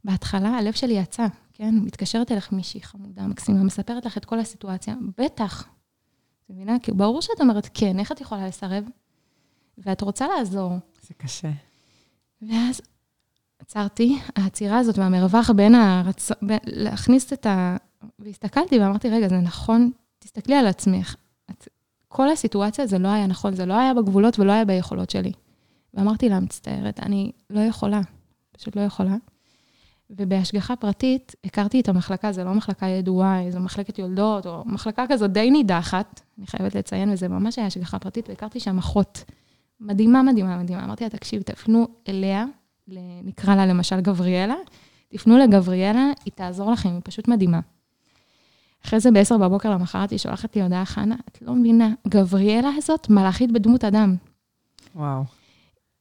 [0.04, 1.76] בהתחלה הלב שלי יצא, כן?
[1.76, 5.68] מתקשרת אליך מישהי חמודה, מקסימה, מספרת לך את כל הסיטואציה, בטח.
[6.46, 6.80] את מבינה?
[6.80, 8.84] כי ברור שאת אומרת כן, איך את יכולה לסרב?
[9.78, 10.72] ואת רוצה לעזור.
[11.02, 11.52] זה קשה.
[12.42, 12.82] ואז
[13.60, 17.78] עצרתי, העצירה הזאת והמרווח בין הרצון, בין, להכניס את ה...
[18.20, 21.16] והסתכלתי ואמרתי, רגע, זה נכון, תסתכלי על עצמך.
[21.52, 21.68] את,
[22.08, 25.32] כל הסיטואציה זה לא היה נכון, זה לא היה בגבולות ולא היה ביכולות שלי.
[25.94, 28.02] ואמרתי לה, מצטערת, אני לא יכולה,
[28.52, 29.16] פשוט לא יכולה.
[30.10, 35.28] ובהשגחה פרטית, הכרתי את המחלקה, זו לא מחלקה ידועה, זו מחלקת יולדות, או מחלקה כזו
[35.28, 39.24] די נידחת, אני חייבת לציין, וזה ממש היה השגחה פרטית, והכרתי שם אחות
[39.80, 40.84] מדהימה, מדהימה, מדהימה.
[40.84, 42.46] אמרתי לה, תקשיבי, תפנו אליה,
[43.24, 44.56] נקרא לה למשל גבריאלה,
[45.10, 47.60] תפנו לגבריאלה, היא תעזור לכם, היא פשוט מדהימה.
[48.86, 53.10] אחרי זה ב-10 בבוקר למחרת היא שולחת לי הודעה, חנה, את לא מבינה, גבריאלה הזאת
[53.10, 54.16] מלאכית בדמות אדם.
[54.96, 55.24] וואו.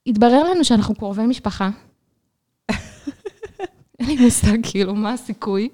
[0.06, 1.70] התברר לנו שאנחנו קרובי משפחה.
[3.98, 5.68] אין לי מושג, כאילו, מה הסיכוי?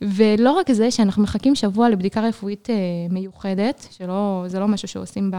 [0.00, 2.74] ולא רק זה, שאנחנו מחכים שבוע לבדיקה רפואית אה,
[3.10, 5.36] מיוחדת, שלא, זה לא משהו שעושים ב...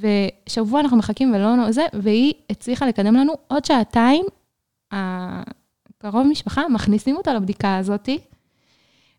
[0.00, 4.24] ושבוע אנחנו מחכים ולא זה, והיא הצליחה לקדם לנו עוד שעתיים,
[4.92, 8.18] הקרוב משפחה, מכניסים אותה לבדיקה הזאתי,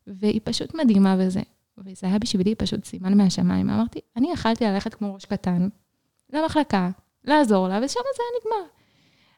[0.08, 1.42] והיא פשוט מדהימה וזה.
[1.78, 3.70] וזה היה בשבילי פשוט סימן מהשמיים.
[3.70, 5.68] אמרתי, אני יכלתי ללכת כמו ראש קטן
[6.34, 6.90] למחלקה,
[7.24, 8.70] לעזור לה, ושם זה היה נגמר.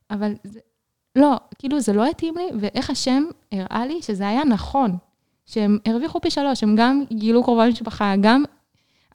[0.09, 0.59] אבל זה,
[1.15, 4.97] לא, כאילו זה לא התאים לי, ואיך השם הראה לי שזה היה נכון,
[5.45, 8.43] שהם הרוויחו פי שלוש, הם גם גילו קרובה משפחה, גם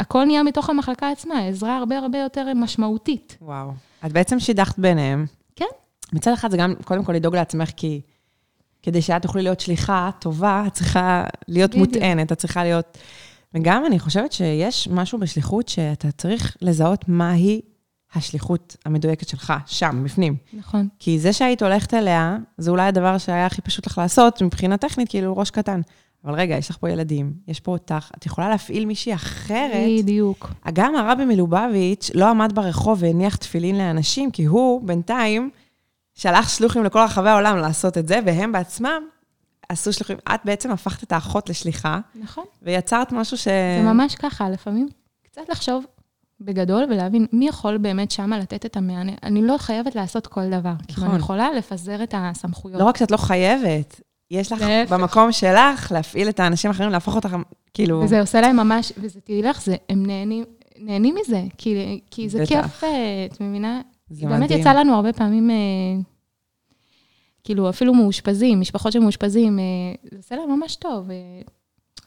[0.01, 3.39] הכל נהיה מתוך המחלקה עצמה, עזרה הרבה הרבה יותר משמעותית.
[3.43, 3.71] וואו.
[4.07, 5.27] את בעצם שידכת ביניהם.
[5.57, 5.65] כן.
[6.13, 8.01] מצד אחד זה גם, קודם כל, לדאוג לעצמך, כי
[8.83, 11.87] כדי שאת תוכלי להיות שליחה טובה, את צריכה להיות בדיוק.
[11.95, 12.99] מוטענת, את צריכה להיות...
[13.55, 17.61] וגם אני חושבת שיש משהו בשליחות שאתה צריך לזהות מהי
[18.15, 20.37] השליחות המדויקת שלך, שם, בפנים.
[20.53, 20.89] נכון.
[20.99, 25.09] כי זה שהיית הולכת אליה, זה אולי הדבר שהיה הכי פשוט לך לעשות, מבחינה טכנית,
[25.09, 25.81] כאילו ראש קטן.
[26.25, 29.89] אבל רגע, יש לך פה ילדים, יש פה אותך, את יכולה להפעיל מישהי אחרת.
[29.99, 30.51] בדיוק.
[30.73, 35.51] גם הרבי מלובביץ' לא עמד ברחוב והניח תפילין לאנשים, כי הוא בינתיים
[36.15, 39.03] שלח שלוחים לכל רחבי העולם לעשות את זה, והם בעצמם
[39.69, 40.17] עשו שלוחים.
[40.35, 42.45] את בעצם הפכת את האחות לשליחה, נכון.
[42.63, 43.45] ויצרת משהו ש...
[43.45, 44.89] זה ממש ככה, לפעמים
[45.23, 45.85] קצת לחשוב
[46.41, 49.13] בגדול ולהבין מי יכול באמת שמה לתת את המענה.
[49.23, 50.73] אני לא חייבת לעשות כל דבר.
[50.89, 51.11] כאילו, נכון.
[51.11, 52.81] אני יכולה לפזר את הסמכויות.
[52.81, 54.93] לא רק שאת לא חייבת, יש לך להפך.
[54.93, 57.37] במקום שלך להפעיל את האנשים האחרים, להפוך אותך,
[57.75, 58.01] כאילו...
[58.05, 60.45] וזה עושה להם ממש, וזה תדעי לך, זה, הם נהנים,
[60.79, 62.49] נהנים מזה, כי, כי זה בטח.
[62.49, 63.81] כיף, אה, את מבינה?
[64.11, 64.61] זה באמת מדהים.
[64.61, 65.57] יצא לנו הרבה פעמים אה,
[67.45, 69.65] כאילו, אפילו מאושפזים, משפחות של מאושפזים, אה,
[70.11, 71.17] זה עושה להם ממש טוב, אה,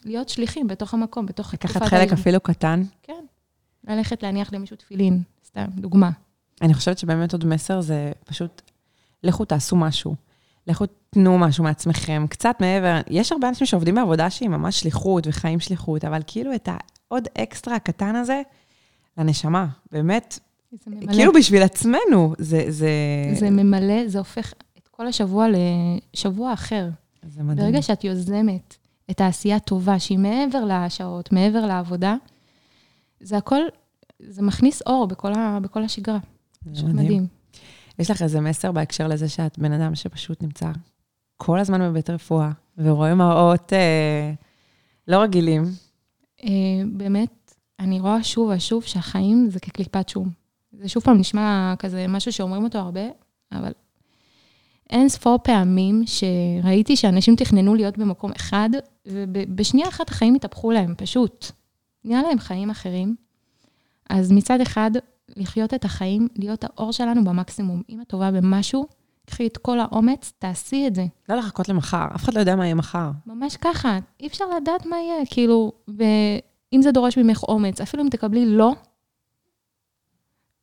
[0.04, 2.82] להיות שליחים בתוך המקום, בתוך לקחת חלק אפילו קטן.
[3.02, 3.23] כן.
[3.88, 6.10] ללכת להניח למישהו תפילין, סתם, דוגמה.
[6.62, 8.62] אני חושבת שבאמת עוד מסר זה פשוט,
[9.24, 10.14] לכו תעשו משהו.
[10.66, 13.00] לכו תנו משהו מעצמכם, קצת מעבר.
[13.10, 17.76] יש הרבה אנשים שעובדים בעבודה שהיא ממש שליחות וחיים שליחות, אבל כאילו את העוד אקסטרה
[17.76, 18.42] הקטן הזה,
[19.18, 20.38] לנשמה, באמת,
[21.12, 22.64] כאילו בשביל עצמנו, זה...
[22.68, 22.90] זה...
[23.34, 25.46] זה ממלא, זה הופך את כל השבוע
[26.14, 26.88] לשבוע אחר.
[27.22, 27.66] זה מדהים.
[27.66, 28.76] ברגע שאת יוזמת
[29.10, 32.16] את העשייה הטובה, שהיא מעבר לשעות, מעבר לעבודה,
[33.24, 33.60] זה הכל,
[34.20, 36.18] זה מכניס אור בכל, ה, בכל השגרה.
[36.72, 36.96] זה מדהים.
[36.96, 37.26] מדהים.
[37.98, 40.66] יש לך איזה מסר בהקשר לזה שאת בן אדם שפשוט נמצא
[41.36, 44.32] כל הזמן בבית רפואה, ורואה מראות אה,
[45.08, 45.64] לא רגילים?
[46.44, 46.48] אה,
[46.92, 50.28] באמת, אני רואה שוב ושוב שהחיים זה כקליפת שום.
[50.72, 53.08] זה שוב פעם נשמע כזה משהו שאומרים אותו הרבה,
[53.52, 53.72] אבל
[54.90, 58.70] אין ספור פעמים שראיתי שאנשים תכננו להיות במקום אחד,
[59.06, 61.52] ובשנייה אחת החיים התהפכו להם, פשוט.
[62.04, 63.16] נהיה להם חיים אחרים.
[64.10, 64.90] אז מצד אחד,
[65.36, 67.82] לחיות את החיים, להיות האור שלנו במקסימום.
[67.90, 68.86] אם את טובה במשהו,
[69.26, 71.06] קחי את כל האומץ, תעשי את זה.
[71.28, 73.10] לא לחכות למחר, אף אחד לא יודע מה יהיה מחר.
[73.26, 78.08] ממש ככה, אי אפשר לדעת מה יהיה, כאילו, ואם זה דורש ממך אומץ, אפילו אם
[78.08, 78.74] תקבלי לא,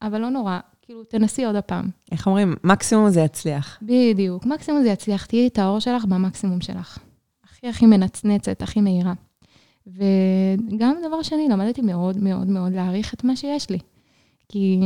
[0.02, 1.90] אבל לא נורא, כאילו, תנסי עוד הפעם.
[2.12, 2.56] איך אומרים?
[2.64, 3.80] מקסימום זה יצליח.
[3.82, 6.98] בדיוק, מקסימום זה יצליח, תהיי את האור שלך במקסימום שלך.
[7.44, 9.14] הכי הכי מנצנצת, הכי מהירה.
[9.88, 13.80] וגם דבר שני, למדתי מאוד מאוד מאוד להעריך את מה שיש לי.
[14.50, 14.80] כי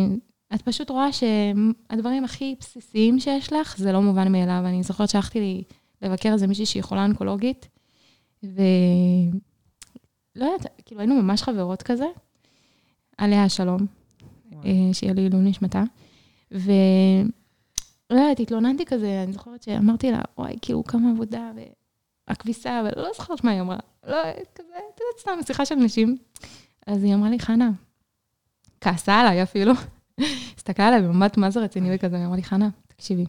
[0.55, 4.63] את פשוט רואה שהדברים הכי בסיסיים שיש לך, זה לא מובן מאליו.
[4.65, 5.63] אני זוכרת שהלכתי לי
[6.01, 7.67] לבקר איזה מישהי שהיא חולה אונקולוגית,
[8.43, 8.61] ו...
[10.35, 12.05] לא יודעת, כאילו היינו ממש חברות כזה,
[13.17, 13.85] עליה השלום,
[14.53, 15.83] אה, שיהיה לי עילוי נשמתה.
[16.53, 16.71] ו...
[18.09, 21.51] לא יודעת, התלוננתי כזה, אני זוכרת שאמרתי לה, וואי, כאילו, כמה עבודה,
[22.27, 23.77] והכביסה, אבל לא זוכרת מה היא אמרה.
[24.05, 24.17] לא,
[24.55, 26.17] כזה, את יודעת, סתם, שיחה של נשים.
[26.87, 27.69] אז היא אמרה לי, חנה,
[28.81, 29.73] כעסה עליי אפילו,
[30.57, 33.25] הסתכלה עליי במבט מה זה רציני וכזה, היא אמרה לי, חנה, תקשיבי,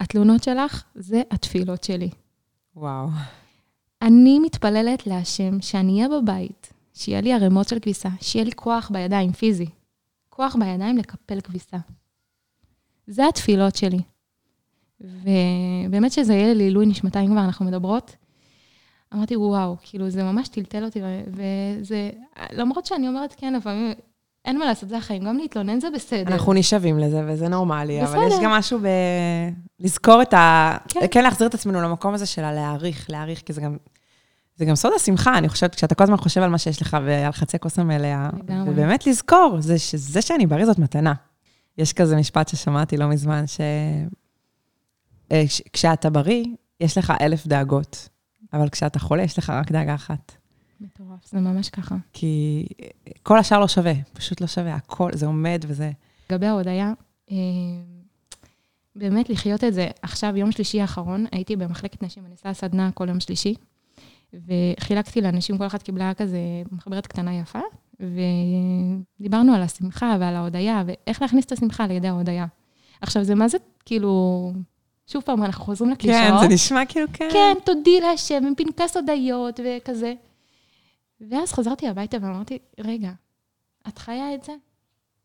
[0.00, 2.10] התלונות שלך זה התפילות שלי.
[2.76, 3.08] וואו.
[4.02, 9.32] אני מתפללת להשם שאני אהיה בבית, שיהיה לי ערימות של כביסה, שיהיה לי כוח בידיים,
[9.32, 9.66] פיזי.
[10.28, 11.76] כוח בידיים לקפל כביסה.
[13.06, 14.00] זה התפילות שלי.
[15.00, 18.16] ובאמת שזה יהיה לעילוי נשמתיים כבר, אנחנו מדברות.
[19.14, 22.10] אמרתי, וואו, כאילו, זה ממש טלטל אותי, וזה,
[22.52, 23.94] למרות שאני אומרת, כן, לפעמים
[24.44, 25.24] אין מה לעשות, זה החיים.
[25.24, 26.32] גם להתלונן זה בסדר.
[26.32, 28.02] אנחנו נשאבים לזה, וזה נורמלי.
[28.02, 28.18] בסדר.
[28.18, 28.86] אבל יש גם משהו ב...
[29.80, 30.76] לזכור את ה...
[30.88, 31.00] כן.
[31.10, 33.76] כן להחזיר את עצמנו למקום הזה של הלהעריך, להעריך, כי זה גם...
[34.56, 37.32] זה גם סוד השמחה, אני חושבת, כשאתה כל הזמן חושב על מה שיש לך ועל
[37.32, 38.30] חצי הכוס המלאה,
[38.66, 41.12] ובאמת לזכור, זה שזה שאני בריא זאת מתנה.
[41.78, 43.44] יש כזה משפט ששמעתי לא מזמן,
[45.26, 46.44] שכשאתה אה, בריא,
[46.80, 48.08] יש לך אלף דאגות,
[48.54, 50.32] אבל כשאתה חולה, יש לך רק דאגה אחת.
[50.80, 51.96] מטורף, זה ממש ככה.
[52.12, 52.66] כי
[53.22, 55.90] כל השאר לא שווה, פשוט לא שווה, הכל, זה עומד וזה...
[56.30, 56.92] לגבי ההודיה,
[57.30, 57.36] אה,
[58.96, 59.88] באמת לחיות את זה.
[60.02, 63.54] עכשיו, יום שלישי האחרון, הייתי במחלקת נשים, אני עושה סדנה כל יום שלישי,
[64.34, 66.38] וחילקתי לאנשים, כל אחת קיבלה כזה
[66.72, 67.60] מחברת קטנה יפה,
[69.20, 72.46] ודיברנו על השמחה ועל ההודיה, ואיך להכניס את השמחה לידי ההודיה.
[73.00, 74.52] עכשיו, זה מה זה, כאילו,
[75.06, 76.40] שוב פעם, אנחנו חוזרים לקלישאות.
[76.40, 77.28] כן, זה נשמע כאילו, כן.
[77.32, 80.14] כן, תודי להשם, עם פנקס הודיות וכזה.
[81.20, 83.10] ואז חזרתי הביתה ואמרתי, רגע,
[83.88, 84.52] את חיה את זה?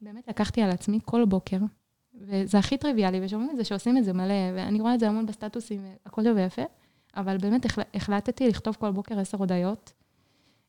[0.01, 1.57] באמת לקחתי על עצמי כל בוקר,
[2.21, 5.25] וזה הכי טריוויאלי, ושומעים את זה שעושים את זה מלא, ואני רואה את זה המון
[5.25, 6.61] בסטטוסים, הכל טוב ויפה,
[7.17, 9.93] אבל באמת החלטתי לכתוב כל בוקר עשר הודיות,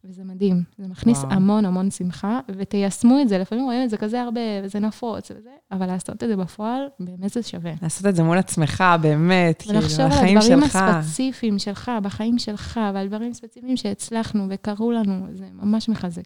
[0.05, 0.63] וזה מדהים.
[0.79, 1.33] זה מכניס וואו.
[1.33, 3.39] המון המון שמחה, ותיישמו את זה.
[3.39, 7.31] לפעמים רואים את זה כזה הרבה, וזה נפוץ וזה, אבל לעשות את זה בפועל, באמת
[7.31, 7.73] זה שווה.
[7.83, 10.01] לעשות את זה מול עצמך, באמת, כאילו, החיים שלך.
[10.01, 15.89] ולחשוב על הדברים הספציפיים שלך, בחיים שלך, ועל דברים ספציפיים שהצלחנו וקרו לנו, זה ממש
[15.89, 16.23] מחזק.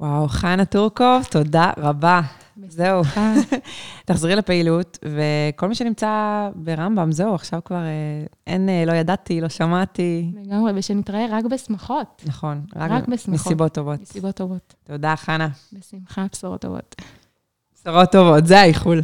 [0.00, 2.20] וואו, חנה טורקוב, תודה רבה.
[2.68, 3.02] זהו.
[4.06, 9.48] תחזרי לפעילות, וכל מי שנמצא ברמב"ם, זהו, עכשיו כבר אה, אין, אה, לא ידעתי, לא
[9.48, 10.32] שמעתי.
[10.42, 12.22] לגמרי, ושנתראה רק בשמחות.
[12.26, 13.46] נכון, רק, רק בשמחות.
[13.46, 14.00] מסיבות טובות.
[14.00, 14.74] מסיבות טובות.
[14.84, 15.48] תודה, חנה.
[15.72, 16.94] בשמחה, בשורות טובות.
[17.74, 19.02] בשורות טובות, זה האיחול.